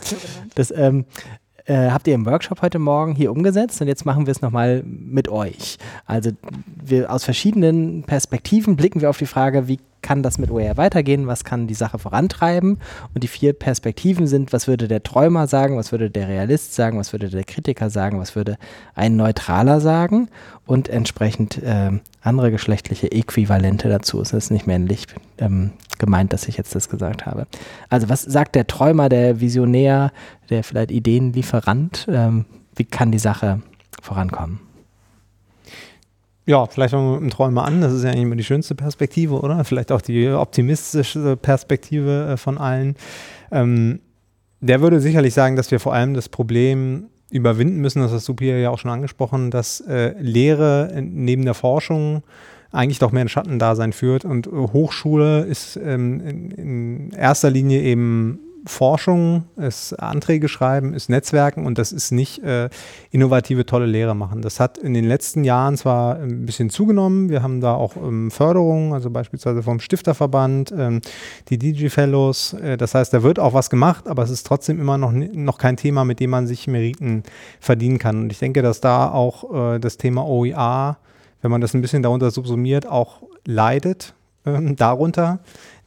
[0.56, 1.04] Das, ähm,
[1.70, 4.82] äh, habt ihr im Workshop heute Morgen hier umgesetzt und jetzt machen wir es nochmal
[4.84, 5.78] mit euch.
[6.04, 6.32] Also
[6.84, 11.28] wir aus verschiedenen Perspektiven blicken wir auf die Frage, wie kann das mit OER weitergehen,
[11.28, 12.78] was kann die Sache vorantreiben.
[13.14, 16.98] Und die vier Perspektiven sind, was würde der Träumer sagen, was würde der Realist sagen,
[16.98, 18.56] was würde der Kritiker sagen, was würde
[18.94, 20.28] ein Neutraler sagen
[20.66, 24.20] und entsprechend äh, andere geschlechtliche Äquivalente dazu.
[24.20, 25.06] Es ist nicht männlich
[25.38, 27.46] ähm, gemeint, dass ich jetzt das gesagt habe.
[27.88, 30.10] Also was sagt der Träumer, der Visionär,
[30.48, 32.08] der vielleicht Ideenlieferant?
[32.10, 33.62] Ähm, wie kann die Sache
[34.02, 34.58] vorankommen?
[36.46, 37.80] Ja, vielleicht fangen wir mit dem Träumer an.
[37.80, 39.64] Das ist ja eigentlich immer die schönste Perspektive, oder?
[39.64, 42.96] Vielleicht auch die optimistische Perspektive äh, von allen.
[43.52, 44.00] Ähm,
[44.60, 48.34] der würde sicherlich sagen, dass wir vor allem das Problem überwinden müssen, das hast du
[48.34, 52.22] Pia ja auch schon angesprochen, dass äh, Lehre neben der Forschung
[52.72, 58.40] eigentlich doch mehr ein Schattendasein führt und Hochschule ist ähm, in, in erster Linie eben
[58.66, 62.68] Forschung, ist Anträge schreiben, ist Netzwerken und das ist nicht äh,
[63.10, 64.42] innovative, tolle Lehre machen.
[64.42, 68.30] Das hat in den letzten Jahren zwar ein bisschen zugenommen, wir haben da auch ähm,
[68.30, 71.00] Förderungen, also beispielsweise vom Stifterverband, ähm,
[71.48, 74.98] die DG-Fellows, äh, das heißt, da wird auch was gemacht, aber es ist trotzdem immer
[74.98, 77.22] noch, noch kein Thema, mit dem man sich Meriten
[77.60, 78.20] verdienen kann.
[78.20, 80.98] Und ich denke, dass da auch äh, das Thema OER,
[81.42, 84.14] wenn man das ein bisschen darunter subsumiert, auch leidet
[84.46, 85.40] ähm, darunter,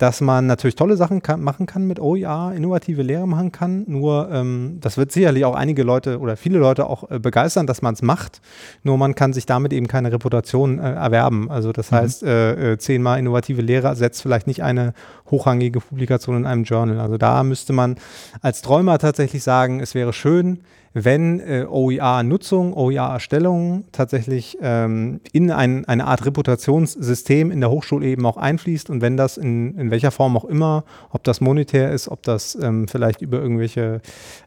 [0.03, 3.85] dass man natürlich tolle Sachen kann, machen kann mit OER, innovative Lehre machen kann.
[3.87, 7.81] Nur ähm, das wird sicherlich auch einige Leute oder viele Leute auch äh, begeistern, dass
[7.81, 8.41] man es macht.
[8.83, 11.49] Nur man kann sich damit eben keine Reputation äh, erwerben.
[11.49, 11.95] Also das mhm.
[11.95, 14.93] heißt, äh, äh, zehnmal innovative Lehre ersetzt vielleicht nicht eine
[15.31, 16.99] hochrangige Publikation in einem Journal.
[16.99, 17.95] Also da müsste man
[18.41, 20.59] als Träumer tatsächlich sagen, es wäre schön,
[20.93, 28.25] wenn äh, OER-Nutzung, OER-Erstellung tatsächlich ähm, in ein, eine Art Reputationssystem in der Hochschule eben
[28.25, 32.09] auch einfließt und wenn das in, in welcher Form auch immer, ob das monetär ist,
[32.09, 34.01] ob das ähm, vielleicht über irgendwelche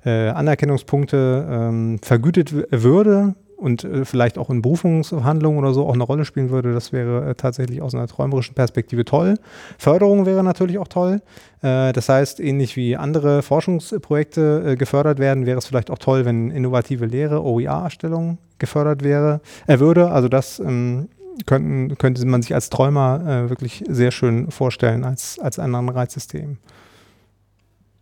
[0.04, 6.04] äh, Anerkennungspunkte ähm, vergütet würde, und äh, vielleicht auch in Berufungsverhandlungen oder so auch eine
[6.04, 9.36] Rolle spielen würde, das wäre äh, tatsächlich aus einer träumerischen Perspektive toll.
[9.78, 11.22] Förderung wäre natürlich auch toll.
[11.62, 16.24] Äh, das heißt, ähnlich wie andere Forschungsprojekte äh, gefördert werden, wäre es vielleicht auch toll,
[16.24, 20.10] wenn innovative Lehre, OER-Erstellung gefördert wäre, äh, würde.
[20.10, 21.08] Also das ähm,
[21.44, 26.58] könnten, könnte man sich als Träumer äh, wirklich sehr schön vorstellen als, als ein Anreizsystem.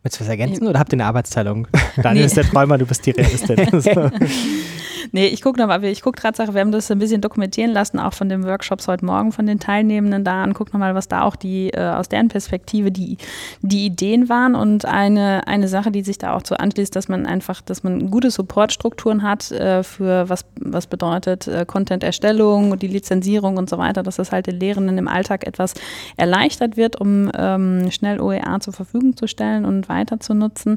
[0.02, 1.66] Willst du was ergänzen oder habt ihr eine Arbeitsteilung?
[1.96, 2.26] Daniel nee.
[2.26, 3.56] ist der Träumer, du bist die Realistin.
[5.14, 8.14] Nee, ich gucke nochmal, ich gucke Tatsache, wir haben das ein bisschen dokumentieren lassen, auch
[8.14, 10.54] von den Workshops heute Morgen von den Teilnehmenden da an.
[10.54, 13.18] Guck nochmal, was da auch die, äh, aus deren Perspektive die,
[13.62, 14.56] die Ideen waren.
[14.56, 18.10] Und eine, eine Sache, die sich da auch so anschließt, dass man einfach, dass man
[18.10, 24.02] gute Supportstrukturen hat äh, für was, was bedeutet äh, Content-Erstellung, die Lizenzierung und so weiter,
[24.02, 25.74] dass das halt den Lehrenden im Alltag etwas
[26.16, 30.74] erleichtert wird, um ähm, schnell OER zur Verfügung zu stellen und weiter zu nutzen.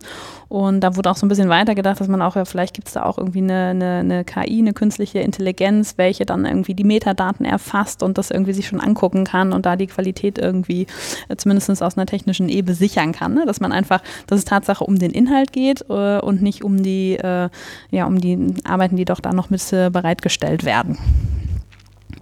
[0.48, 2.94] Und da wurde auch so ein bisschen weitergedacht, dass man auch, ja, vielleicht gibt es
[2.94, 7.46] da auch irgendwie eine, eine, eine KI, eine künstliche Intelligenz, welche dann irgendwie die Metadaten
[7.46, 10.86] erfasst und das irgendwie sich schon angucken kann und da die Qualität irgendwie
[11.30, 13.34] äh, zumindest aus einer technischen Ebene sichern kann.
[13.34, 13.46] Ne?
[13.48, 17.16] Dass man einfach, dass es Tatsache um den Inhalt geht äh, und nicht um die,
[17.16, 17.50] äh,
[17.90, 20.98] ja, um die Arbeiten, die doch da noch mit äh, bereitgestellt werden.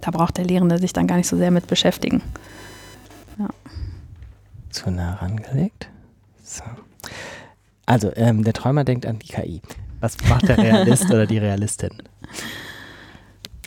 [0.00, 2.22] Da braucht der Lehrende sich dann gar nicht so sehr mit beschäftigen.
[3.38, 3.48] Ja.
[4.70, 5.88] Zu nah rangelegt.
[6.42, 6.62] So.
[7.86, 9.60] Also, ähm, der Träumer denkt an die KI.
[10.00, 11.90] Was macht der Realist oder die Realistin?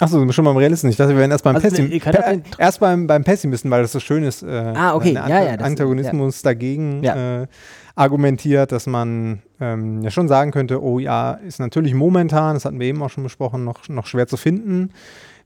[0.01, 0.89] Achso, schon beim Realisten.
[0.89, 3.23] Ich dachte, wir wären erst beim, Also, Pessim ihr könnt auch den- erst beim, beim
[3.25, 4.43] Pessimisten, weil das so schön ist.
[4.43, 5.13] Äh, Ah, okay.
[5.13, 7.41] der Ja, ja, das- Antagonismus dagegen Ja.
[7.43, 7.47] äh,
[7.95, 12.87] argumentiert, dass man ähm, ja schon sagen könnte, OIA ist natürlich momentan, das hatten wir
[12.87, 14.91] eben auch schon besprochen, noch, noch schwer zu finden.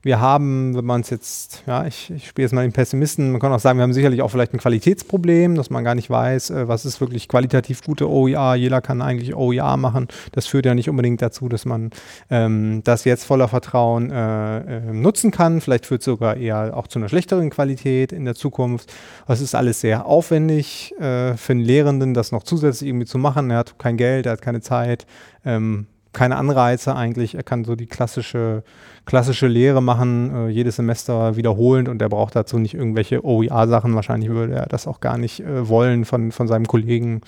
[0.04, 3.40] Wir haben, wenn man es jetzt, ja, ich, ich spiele jetzt mal den Pessimisten, man
[3.40, 6.50] kann auch sagen, wir haben sicherlich auch vielleicht ein Qualitätsproblem, dass man gar nicht weiß,
[6.50, 8.54] äh, was ist wirklich qualitativ gute OIA.
[8.54, 10.08] Jeder kann eigentlich OIA machen.
[10.32, 11.88] Das führt ja nicht unbedingt dazu, dass man
[12.28, 15.62] ähm, das jetzt voller Vertrauen äh, äh, nutzen kann.
[15.62, 18.92] Vielleicht führt es sogar eher auch zu einer schlechteren Qualität in der Zukunft.
[19.26, 23.50] Das ist alles sehr aufwendig äh, für einen Lehrenden, das noch zusätzlich irgendwie zu machen.
[23.50, 25.06] Er hat kein Geld, er hat keine Zeit.
[25.46, 27.34] Ähm, keine Anreize eigentlich.
[27.34, 28.62] Er kann so die klassische,
[29.06, 33.94] klassische Lehre machen, äh, jedes Semester wiederholend und er braucht dazu nicht irgendwelche OER-Sachen.
[33.94, 37.20] Wahrscheinlich würde er das auch gar nicht äh, wollen von, von seinem Kollegen,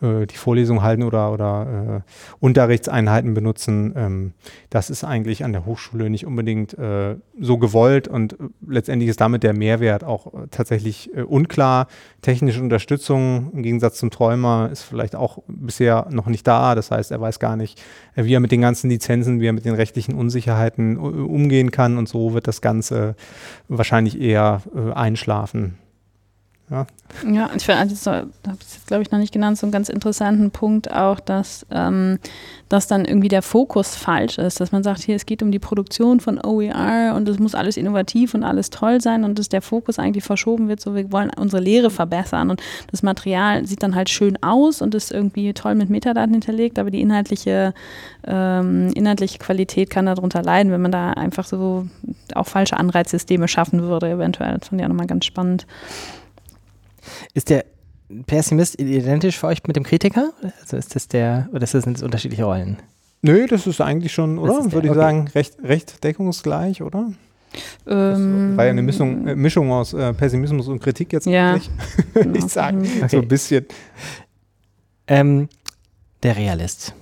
[0.00, 3.92] äh, die Vorlesung halten oder, oder äh, Unterrichtseinheiten benutzen.
[3.96, 4.32] Ähm,
[4.70, 9.42] das ist eigentlich an der Hochschule nicht unbedingt äh, so gewollt und letztendlich ist damit
[9.42, 11.86] der Mehrwert auch tatsächlich unklar.
[12.22, 16.74] Technische Unterstützung im Gegensatz zum Träumer ist vielleicht auch bisher noch nicht da.
[16.74, 17.82] Das heißt, er weiß gar nicht,
[18.14, 22.08] wie er mit den ganzen Lizenzen, wie er mit den rechtlichen Unsicherheiten umgehen kann und
[22.08, 23.16] so wird das Ganze
[23.68, 25.78] wahrscheinlich eher äh, einschlafen.
[26.74, 26.86] Ja.
[27.30, 28.26] Ja, ich finde, also, habe
[28.60, 32.18] es jetzt, glaube ich, noch nicht genannt, so einen ganz interessanten Punkt auch, dass, ähm,
[32.68, 35.60] dass dann irgendwie der Fokus falsch ist, dass man sagt, hier, es geht um die
[35.60, 39.62] Produktion von OER und es muss alles innovativ und alles toll sein und dass der
[39.62, 42.60] Fokus eigentlich verschoben wird, so wir wollen unsere Lehre verbessern und
[42.90, 46.90] das Material sieht dann halt schön aus und ist irgendwie toll mit Metadaten hinterlegt, aber
[46.90, 47.74] die inhaltliche,
[48.26, 51.86] ähm, inhaltliche Qualität kann darunter leiden, wenn man da einfach so
[52.34, 54.58] auch falsche Anreizsysteme schaffen würde, eventuell.
[54.58, 55.66] Das fand ich auch nochmal ganz spannend.
[57.34, 57.64] Ist der
[58.26, 60.32] Pessimist identisch für euch mit dem Kritiker?
[60.60, 62.76] Also ist das der, oder ist das sind das unterschiedliche Rollen?
[63.22, 64.62] Nö, das ist eigentlich schon, Das oder?
[64.64, 65.00] der, Würde ich okay.
[65.00, 67.12] sagen, recht, recht deckungsgleich, oder?
[67.84, 71.52] Das Ähm, war ja eine Mischung, äh, Mischung aus äh, Pessimismus und Kritik jetzt Ja.
[71.52, 71.70] eigentlich.
[72.14, 72.34] genau.
[72.36, 72.80] ich sagen.
[72.80, 73.08] Mhm.
[73.08, 73.64] So ein bisschen.
[75.06, 75.48] Ähm,
[76.22, 76.94] der Realist.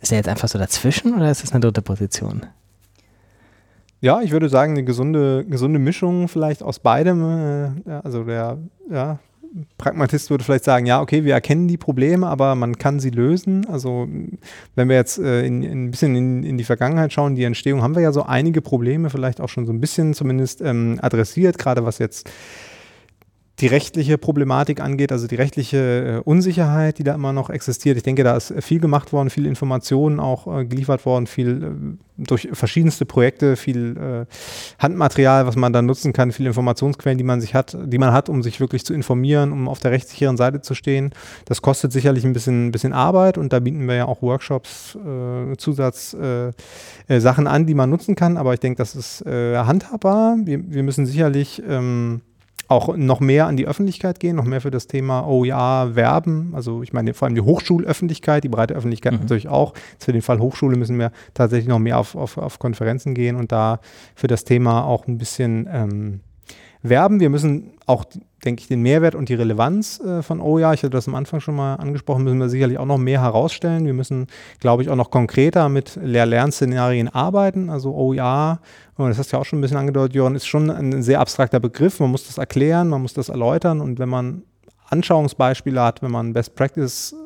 [0.00, 2.44] Ist er jetzt einfach so dazwischen oder ist das eine dritte Position?
[4.04, 7.72] Ja, ich würde sagen, eine gesunde, gesunde Mischung vielleicht aus beidem.
[7.86, 8.58] Äh, also der
[8.90, 9.18] ja,
[9.78, 13.66] Pragmatist würde vielleicht sagen, ja, okay, wir erkennen die Probleme, aber man kann sie lösen.
[13.66, 14.06] Also
[14.74, 17.80] wenn wir jetzt äh, in, in, ein bisschen in, in die Vergangenheit schauen, die Entstehung,
[17.80, 21.56] haben wir ja so einige Probleme vielleicht auch schon so ein bisschen zumindest ähm, adressiert,
[21.56, 22.30] gerade was jetzt
[23.60, 27.96] die rechtliche Problematik angeht, also die rechtliche äh, Unsicherheit, die da immer noch existiert.
[27.96, 31.68] Ich denke, da ist viel gemacht worden, viel Informationen auch äh, geliefert worden, viel äh,
[32.16, 37.40] durch verschiedenste Projekte, viel äh, Handmaterial, was man dann nutzen kann, viele Informationsquellen, die man
[37.40, 40.60] sich hat, die man hat, um sich wirklich zu informieren, um auf der rechtssicheren Seite
[40.60, 41.12] zu stehen.
[41.44, 45.56] Das kostet sicherlich ein bisschen, bisschen Arbeit und da bieten wir ja auch Workshops, äh,
[45.56, 46.54] Zusatzsachen
[47.08, 48.36] äh, an, die man nutzen kann.
[48.36, 50.36] Aber ich denke, das ist handhabbar.
[50.44, 52.20] Wir, wir müssen sicherlich ähm,
[52.74, 56.52] auch noch mehr an die Öffentlichkeit gehen, noch mehr für das Thema OER werben.
[56.54, 59.20] Also ich meine vor allem die Hochschulöffentlichkeit, die breite Öffentlichkeit Mhm.
[59.20, 59.72] natürlich auch.
[59.92, 63.36] Jetzt für den Fall Hochschule müssen wir tatsächlich noch mehr auf, auf, auf Konferenzen gehen
[63.36, 63.80] und da
[64.14, 66.20] für das Thema auch ein bisschen ähm,
[66.84, 67.18] werben.
[67.18, 68.04] Wir müssen auch,
[68.44, 71.40] denke ich, den Mehrwert und die Relevanz äh, von OER, ich hatte das am Anfang
[71.40, 73.86] schon mal angesprochen, müssen wir sicherlich auch noch mehr herausstellen.
[73.86, 74.26] Wir müssen,
[74.60, 77.70] glaube ich, auch noch konkreter mit Lehr-Lern-Szenarien arbeiten.
[77.70, 78.60] Also OER,
[78.96, 81.20] und das hast du ja auch schon ein bisschen angedeutet, Jörn, ist schon ein sehr
[81.20, 81.98] abstrakter Begriff.
[82.00, 84.42] Man muss das erklären, man muss das erläutern und wenn man
[84.90, 87.16] Anschauungsbeispiele hat, wenn man Best Practice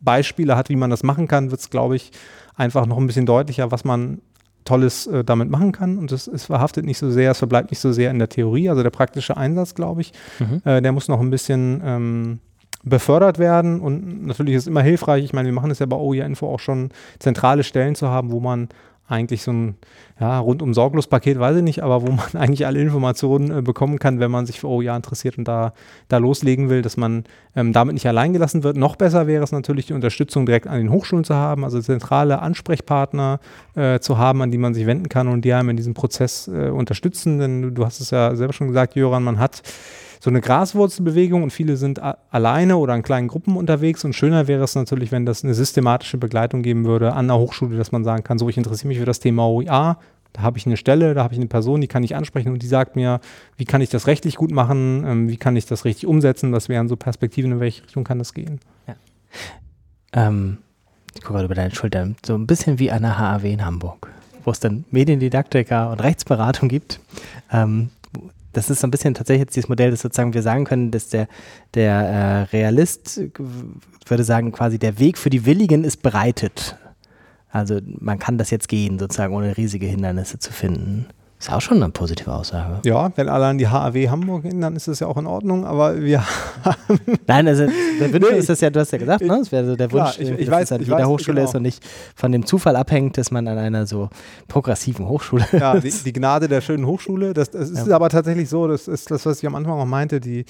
[0.00, 2.12] Beispiele hat, wie man das machen kann, wird es, glaube ich,
[2.54, 4.20] einfach noch ein bisschen deutlicher, was man
[4.66, 5.96] Tolles äh, damit machen kann.
[5.96, 8.68] Und es, es verhaftet nicht so sehr, es verbleibt nicht so sehr in der Theorie.
[8.68, 10.60] Also der praktische Einsatz, glaube ich, Mhm.
[10.64, 12.38] äh, der muss noch ein bisschen ähm,
[12.84, 13.80] befördert werden.
[13.80, 15.24] Und natürlich ist es immer hilfreich.
[15.24, 18.30] Ich meine, wir machen es ja bei OER Info auch schon, zentrale Stellen zu haben,
[18.30, 18.68] wo man
[19.08, 19.76] eigentlich so ein
[20.20, 23.98] ja, rundum sorglos Paket, weiß ich nicht, aber wo man eigentlich alle Informationen äh, bekommen
[23.98, 25.72] kann, wenn man sich für OER interessiert und da,
[26.08, 28.76] da loslegen will, dass man ähm, damit nicht allein gelassen wird.
[28.76, 32.40] Noch besser wäre es natürlich, die Unterstützung direkt an den Hochschulen zu haben, also zentrale
[32.40, 33.40] Ansprechpartner
[33.74, 36.48] äh, zu haben, an die man sich wenden kann und die einem in diesem Prozess
[36.48, 37.38] äh, unterstützen.
[37.38, 39.62] Denn du, du hast es ja selber schon gesagt, Jöran, man hat
[40.20, 42.00] so eine Graswurzelbewegung und viele sind
[42.30, 46.18] alleine oder in kleinen Gruppen unterwegs und schöner wäre es natürlich, wenn das eine systematische
[46.18, 49.04] Begleitung geben würde an der Hochschule, dass man sagen kann, so ich interessiere mich für
[49.04, 49.98] das Thema OER,
[50.32, 52.62] da habe ich eine Stelle, da habe ich eine Person, die kann ich ansprechen und
[52.62, 53.20] die sagt mir,
[53.56, 56.68] wie kann ich das rechtlich gut machen, ähm, wie kann ich das richtig umsetzen, was
[56.68, 58.60] wären so Perspektiven, in welche Richtung kann das gehen.
[60.12, 60.58] Ähm,
[61.14, 62.10] ich gucke gerade über deine Schulter.
[62.24, 64.10] So ein bisschen wie an der HAW in Hamburg,
[64.44, 67.00] wo es dann Mediendidaktiker und Rechtsberatung gibt.
[67.50, 67.90] Ähm,
[68.56, 71.08] das ist so ein bisschen tatsächlich jetzt dieses Modell, das sozusagen wir sagen können, dass
[71.08, 71.28] der,
[71.74, 73.20] der äh, Realist
[74.06, 76.76] würde sagen, quasi der Weg für die Willigen ist bereitet.
[77.50, 81.06] Also man kann das jetzt gehen, sozusagen ohne riesige Hindernisse zu finden.
[81.46, 82.80] Ist auch schon eine positive Aussage.
[82.84, 85.64] Ja, wenn alle an die HAW Hamburg gehen, dann ist das ja auch in Ordnung,
[85.64, 86.24] aber wir
[86.64, 86.98] haben.
[87.28, 87.66] Nein, also
[88.00, 89.28] der Wunsch nee, ist das ja, du hast ja gesagt, ne?
[89.28, 91.36] Das wäre so der Wunsch, klar, ich, ich weiß, es an ich jeder weiß, Hochschule
[91.36, 91.48] genau.
[91.48, 91.84] ist und nicht
[92.16, 94.10] von dem Zufall abhängt, dass man an einer so
[94.48, 97.32] progressiven Hochschule Ja, die, die Gnade der schönen Hochschule.
[97.32, 97.94] Das, das ist Ja.
[97.94, 100.46] aber tatsächlich so, das ist das, was ich am Anfang auch meinte, die,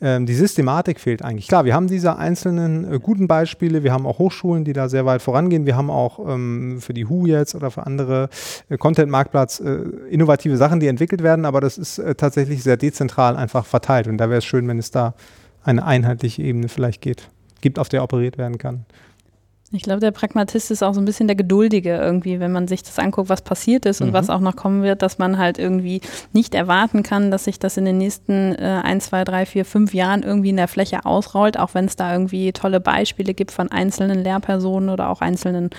[0.00, 1.46] ähm, die Systematik fehlt eigentlich.
[1.46, 5.06] Klar, wir haben diese einzelnen äh, guten Beispiele, wir haben auch Hochschulen, die da sehr
[5.06, 5.64] weit vorangehen.
[5.64, 8.30] Wir haben auch ähm, für die HU jetzt oder für andere
[8.68, 13.36] äh, Content-Marktplatz äh, innovative Sachen, die entwickelt werden, aber das ist äh, tatsächlich sehr dezentral
[13.36, 14.06] einfach verteilt.
[14.06, 15.14] Und da wäre es schön, wenn es da
[15.62, 17.28] eine einheitliche Ebene vielleicht geht,
[17.60, 18.86] gibt, auf der operiert werden kann.
[19.72, 22.82] Ich glaube, der Pragmatist ist auch so ein bisschen der Geduldige irgendwie, wenn man sich
[22.82, 24.12] das anguckt, was passiert ist und Mhm.
[24.14, 26.00] was auch noch kommen wird, dass man halt irgendwie
[26.32, 29.94] nicht erwarten kann, dass sich das in den nächsten äh, ein, zwei, drei, vier, fünf
[29.94, 33.70] Jahren irgendwie in der Fläche ausrollt, auch wenn es da irgendwie tolle Beispiele gibt von
[33.70, 35.70] einzelnen Lehrpersonen oder auch einzelnen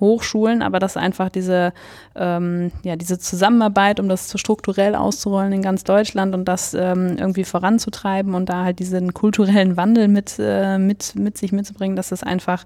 [0.00, 1.72] Hochschulen, aber dass einfach diese,
[2.14, 7.16] ähm, ja, diese Zusammenarbeit, um das so strukturell auszurollen in ganz Deutschland und das ähm,
[7.18, 12.10] irgendwie voranzutreiben und da halt diesen kulturellen Wandel mit, äh, mit, mit sich mitzubringen, dass
[12.10, 12.64] das einfach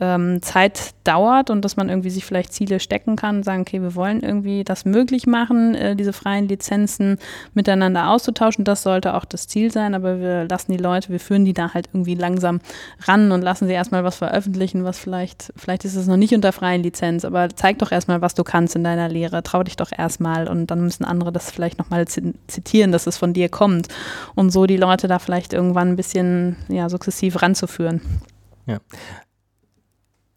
[0.00, 3.80] ähm, Zeit dauert und dass man irgendwie sich vielleicht Ziele stecken kann und sagen, okay,
[3.80, 7.18] wir wollen irgendwie das möglich machen, äh, diese freien Lizenzen
[7.54, 8.64] miteinander auszutauschen.
[8.64, 11.72] Das sollte auch das Ziel sein, aber wir lassen die Leute, wir führen die da
[11.72, 12.60] halt irgendwie langsam
[13.06, 16.52] ran und lassen sie erstmal was veröffentlichen, was vielleicht, vielleicht ist es noch nicht unter
[16.72, 20.48] Lizenz, aber zeig doch erstmal, was du kannst in deiner Lehre, trau dich doch erstmal
[20.48, 23.88] und dann müssen andere das vielleicht nochmal zitieren, dass es von dir kommt.
[24.34, 28.00] Und so die Leute da vielleicht irgendwann ein bisschen ja, sukzessiv ranzuführen.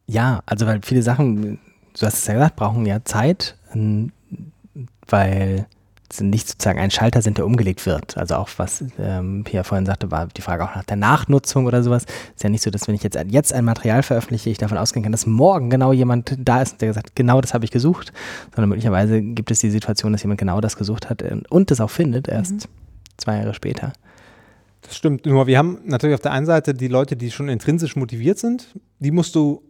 [0.07, 1.59] Ja, also weil viele Sachen,
[1.97, 3.55] du hast es ja gesagt, brauchen ja Zeit,
[5.07, 5.67] weil
[6.21, 8.17] nicht sozusagen ein Schalter sind, der umgelegt wird.
[8.17, 11.83] Also auch was ähm, Pia vorhin sagte, war die Frage auch nach der Nachnutzung oder
[11.83, 12.05] sowas.
[12.35, 14.77] Ist ja nicht so, dass wenn ich jetzt, ein- jetzt ein Material veröffentliche, ich davon
[14.77, 18.13] ausgehen kann, dass morgen genau jemand da ist, der gesagt, genau das habe ich gesucht,
[18.55, 21.89] sondern möglicherweise gibt es die Situation, dass jemand genau das gesucht hat und das auch
[21.91, 22.69] findet, erst
[23.17, 23.91] zwei Jahre später.
[24.83, 25.25] Das stimmt.
[25.25, 28.67] Nur wir haben natürlich auf der einen Seite die Leute, die schon intrinsisch motiviert sind.
[28.99, 29.61] Die musst du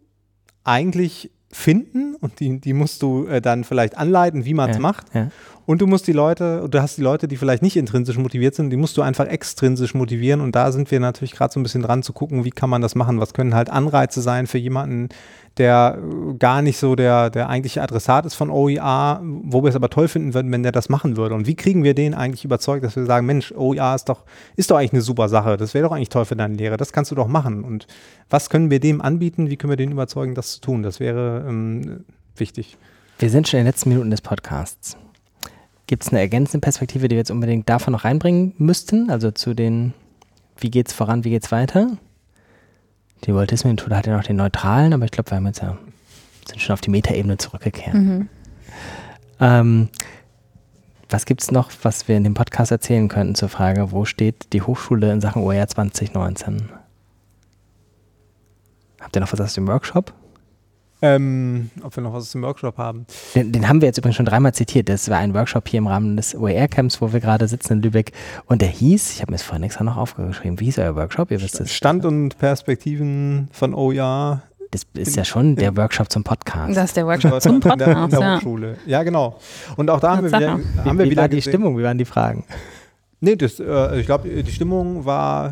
[0.63, 4.81] eigentlich finden und die, die musst du äh, dann vielleicht anleiten, wie man es Ja,
[4.81, 5.07] macht.
[5.13, 5.29] ja.
[5.67, 8.69] Und du musst die Leute, du hast die Leute, die vielleicht nicht intrinsisch motiviert sind,
[8.69, 10.39] die musst du einfach extrinsisch motivieren.
[10.39, 12.81] Und da sind wir natürlich gerade so ein bisschen dran zu gucken, wie kann man
[12.81, 13.19] das machen?
[13.19, 15.09] Was können halt Anreize sein für jemanden,
[15.57, 19.75] der äh, gar nicht so der, der eigentliche Adressat ist von OER, wo wir es
[19.75, 21.35] aber toll finden würden, wenn der das machen würde.
[21.35, 24.23] Und wie kriegen wir den eigentlich überzeugt, dass wir sagen, Mensch, OER ist doch,
[24.55, 25.57] ist doch eigentlich eine super Sache.
[25.57, 26.77] Das wäre doch eigentlich toll für deine Lehre.
[26.77, 27.65] Das kannst du doch machen.
[27.65, 27.87] Und
[28.29, 29.49] was können wir dem anbieten?
[29.49, 30.81] Wie können wir den überzeugen, das zu tun?
[30.81, 32.05] Das wäre ähm,
[32.37, 32.77] wichtig.
[33.19, 34.95] Wir sind schon in den letzten Minuten des Podcasts.
[35.87, 39.09] Gibt es eine ergänzende Perspektive, die wir jetzt unbedingt davon noch reinbringen müssten?
[39.09, 39.93] Also zu den,
[40.57, 41.97] wie geht's voran, wie geht's weiter?
[43.25, 45.77] Die Methode hat ja noch den neutralen, aber ich glaube, wir haben jetzt ja,
[46.47, 47.95] sind schon auf die Metaebene zurückgekehrt.
[47.95, 48.29] Mhm.
[49.39, 49.89] Ähm,
[51.09, 54.51] was gibt es noch, was wir in dem Podcast erzählen könnten zur Frage, wo steht
[54.51, 56.69] die Hochschule in Sachen OER 2019?
[58.99, 60.13] Habt ihr noch was aus dem Workshop?
[61.01, 63.05] Ähm, ob wir noch was aus dem Workshop haben.
[63.35, 64.89] Den, den haben wir jetzt übrigens schon dreimal zitiert.
[64.89, 68.13] Das war ein Workshop hier im Rahmen des OER-Camps, wo wir gerade sitzen in Lübeck.
[68.47, 71.29] Und der hieß, ich habe mir es vorhin extra noch aufgeschrieben, wie hieß euer Workshop?
[71.29, 71.71] Ihr wisst es.
[71.71, 74.41] Stand und Perspektiven von OER.
[74.71, 76.75] Das ist ja schon der Workshop zum Podcast.
[76.75, 78.35] Das ist der Workshop in zum der, in Podcast, der ja.
[78.37, 78.77] Hochschule.
[78.85, 79.39] Ja, genau.
[79.77, 81.77] Und auch da haben wir wieder, wie haben wir wie wieder war die gesehen- Stimmung?
[81.77, 82.43] Wie waren die Fragen?
[83.21, 85.49] Nee, das, äh, ich glaube, die Stimmung war,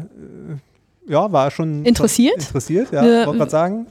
[1.08, 2.36] äh, ja, war schon Interessiert?
[2.40, 3.86] Interessiert, ja, Wir- wollte gerade sagen.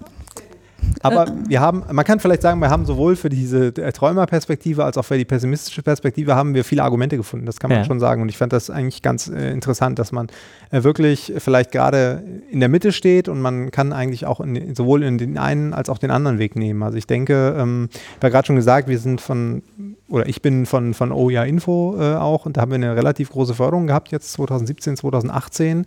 [1.04, 4.96] Aber wir haben, man kann vielleicht sagen, wir haben sowohl für diese äh, Träumerperspektive als
[4.96, 7.46] auch für die pessimistische Perspektive haben wir viele Argumente gefunden.
[7.46, 7.84] Das kann man Ja.
[7.84, 8.22] schon sagen.
[8.22, 10.28] Und ich fand das eigentlich ganz äh, interessant, dass man
[10.70, 15.02] äh, wirklich vielleicht gerade in der Mitte steht und man kann eigentlich auch in, sowohl
[15.02, 16.82] in den einen als auch den anderen Weg nehmen.
[16.82, 19.62] Also ich denke, ähm, ich habe gerade schon gesagt, wir sind von,
[20.08, 23.30] oder ich bin von, von OER Info äh, auch und da haben wir eine relativ
[23.30, 25.84] große Förderung gehabt, jetzt 2017, 2018.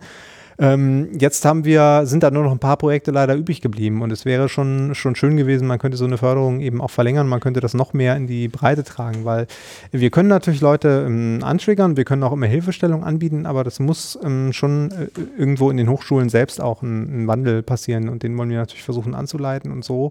[0.60, 4.10] Ähm, jetzt haben wir, sind da nur noch ein paar Projekte leider übrig geblieben und
[4.10, 7.38] es wäre schon, schon schön gewesen, man könnte so eine Förderung eben auch verlängern, man
[7.38, 9.46] könnte das noch mehr in die Breite tragen, weil
[9.92, 14.18] wir können natürlich Leute ähm, antriggern, wir können auch immer Hilfestellung anbieten, aber das muss
[14.24, 15.06] ähm, schon äh,
[15.38, 18.82] irgendwo in den Hochschulen selbst auch ein, ein Wandel passieren und den wollen wir natürlich
[18.82, 20.10] versuchen anzuleiten und so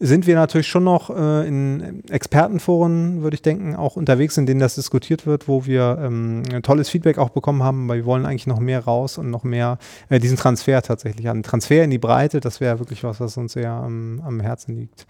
[0.00, 4.60] sind wir natürlich schon noch äh, in Expertenforen, würde ich denken, auch unterwegs, in denen
[4.60, 8.46] das diskutiert wird, wo wir ähm, tolles Feedback auch bekommen haben, weil wir wollen eigentlich
[8.46, 11.42] noch mehr raus und noch mehr äh, diesen Transfer tatsächlich an.
[11.42, 15.06] Transfer in die Breite, das wäre wirklich was, was uns sehr am, am Herzen liegt.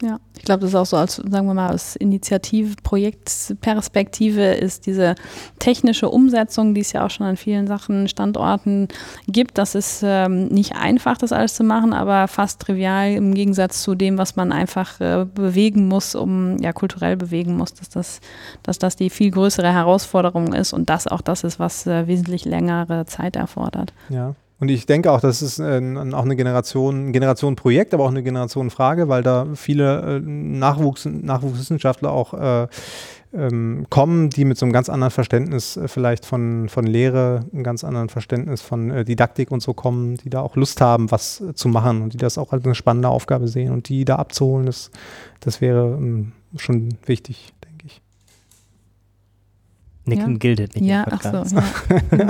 [0.00, 4.86] Ja, ich glaube, das ist auch so als, sagen wir mal, aus Initiative, Projektperspektive ist
[4.86, 5.16] diese
[5.58, 8.86] technische Umsetzung, die es ja auch schon an vielen Sachen, Standorten
[9.26, 9.58] gibt.
[9.58, 13.96] Das ist ähm, nicht einfach, das alles zu machen, aber fast trivial im Gegensatz zu
[13.96, 18.20] dem, was man einfach äh, bewegen muss, um, ja, kulturell bewegen muss, dass das,
[18.62, 22.44] dass das die viel größere Herausforderung ist und das auch das ist, was äh, wesentlich
[22.44, 23.92] längere Zeit erfordert.
[24.10, 24.36] Ja.
[24.60, 25.80] Und ich denke auch, das ist äh,
[26.12, 32.10] auch eine Generation, ein Generationenprojekt, aber auch eine Generationenfrage, weil da viele äh, Nachwuchs, Nachwuchswissenschaftler
[32.10, 32.66] auch äh,
[33.32, 37.62] ähm, kommen, die mit so einem ganz anderen Verständnis äh, vielleicht von, von Lehre, einem
[37.62, 41.40] ganz anderen Verständnis von äh, Didaktik und so kommen, die da auch Lust haben, was
[41.40, 44.16] äh, zu machen und die das auch als eine spannende Aufgabe sehen und die da
[44.16, 44.90] abzuholen, das,
[45.40, 47.52] das wäre ähm, schon wichtig.
[50.08, 50.38] Nicken ja.
[50.38, 52.28] gildet nicht ja, Ach so, ja.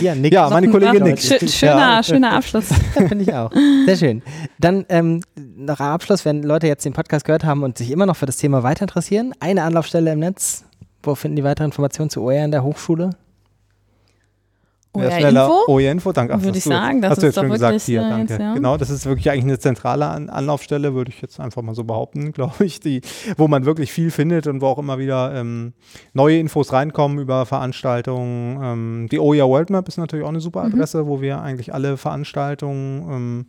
[0.00, 0.32] ja, Nick.
[0.32, 1.22] ja meine Kollegin nickt.
[1.22, 2.02] Schöner, ja.
[2.02, 2.66] schöner Abschluss.
[2.92, 3.50] Finde ich auch.
[3.86, 4.22] Sehr schön.
[4.58, 5.22] Dann ähm,
[5.56, 8.26] noch ein Abschluss, wenn Leute jetzt den Podcast gehört haben und sich immer noch für
[8.26, 9.32] das Thema weiter interessieren.
[9.40, 10.64] Eine Anlaufstelle im Netz.
[11.02, 13.10] Wo finden die weitere Informationen zu OER in der Hochschule?
[14.98, 16.34] Wer schneller OE-Info, danke.
[16.34, 18.32] Ach, würde ich sagen, das hast ist doch schon wirklich gesagt, hier, danke.
[18.32, 18.54] Jetzt, ja.
[18.54, 21.84] Genau, das ist wirklich eigentlich eine zentrale An Anlaufstelle, würde ich jetzt einfach mal so
[21.84, 23.00] behaupten, glaube ich, die,
[23.36, 25.72] wo man wirklich viel findet und wo auch immer wieder ähm,
[26.12, 28.60] neue Infos reinkommen über Veranstaltungen.
[28.62, 30.74] Ähm, die OER World Map ist natürlich auch eine super mhm.
[30.74, 31.08] Adresse, mhm.
[31.08, 33.46] wo wir eigentlich alle Veranstaltungen ähm,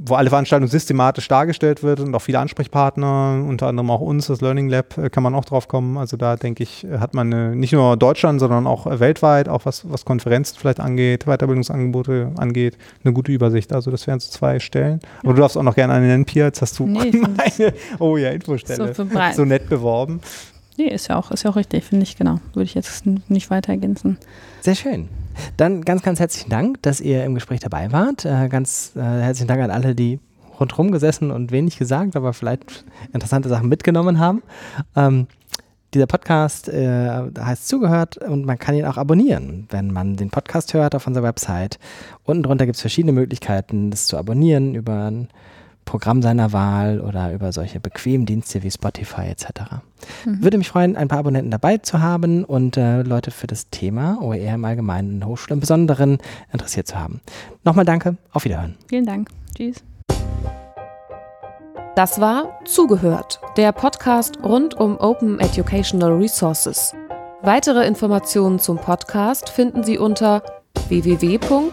[0.00, 4.40] wo alle Veranstaltungen systematisch dargestellt wird und auch viele Ansprechpartner, unter anderem auch uns, das
[4.40, 5.98] Learning Lab, äh, kann man auch drauf kommen.
[5.98, 9.90] Also da denke ich, hat man eine, nicht nur Deutschland, sondern auch weltweit, auch was,
[9.90, 13.72] was Konferenzen vielleicht angeht, Weiterbildungsangebote angeht, eine gute Übersicht.
[13.72, 15.00] Also das wären so zwei Stellen.
[15.24, 16.46] Aber du darfst auch noch gerne eine nennen, Pia.
[16.46, 20.20] Jetzt hast du nee, meine, oh ja, Infostelle so, so nett beworben.
[20.78, 22.38] Nee, ist ja auch, ist ja auch richtig, finde ich, genau.
[22.52, 24.16] Würde ich jetzt nicht weiter ergänzen.
[24.60, 25.08] Sehr schön.
[25.56, 28.24] Dann ganz, ganz herzlichen Dank, dass ihr im Gespräch dabei wart.
[28.24, 30.20] Äh, ganz äh, herzlichen Dank an alle, die
[30.60, 34.44] rundherum gesessen und wenig gesagt, aber vielleicht interessante Sachen mitgenommen haben.
[34.94, 35.26] Ähm,
[35.94, 40.74] dieser Podcast äh, heißt Zugehört und man kann ihn auch abonnieren, wenn man den Podcast
[40.74, 41.80] hört auf unserer Website.
[42.22, 45.28] Unten drunter gibt es verschiedene Möglichkeiten, das zu abonnieren über ein
[45.88, 49.46] Programm seiner Wahl oder über solche bequemen Dienste wie Spotify etc.
[50.26, 50.42] Mhm.
[50.42, 54.18] Würde mich freuen, ein paar Abonnenten dabei zu haben und äh, Leute für das Thema
[54.20, 56.18] OER im Allgemeinen, Hochschule im Besonderen
[56.52, 57.22] interessiert zu haben.
[57.64, 58.76] Nochmal danke, auf Wiederhören.
[58.86, 59.30] Vielen Dank.
[59.56, 59.82] Tschüss.
[61.96, 66.94] Das war Zugehört, der Podcast rund um Open Educational Resources.
[67.40, 70.42] Weitere Informationen zum Podcast finden Sie unter
[70.88, 71.72] www.open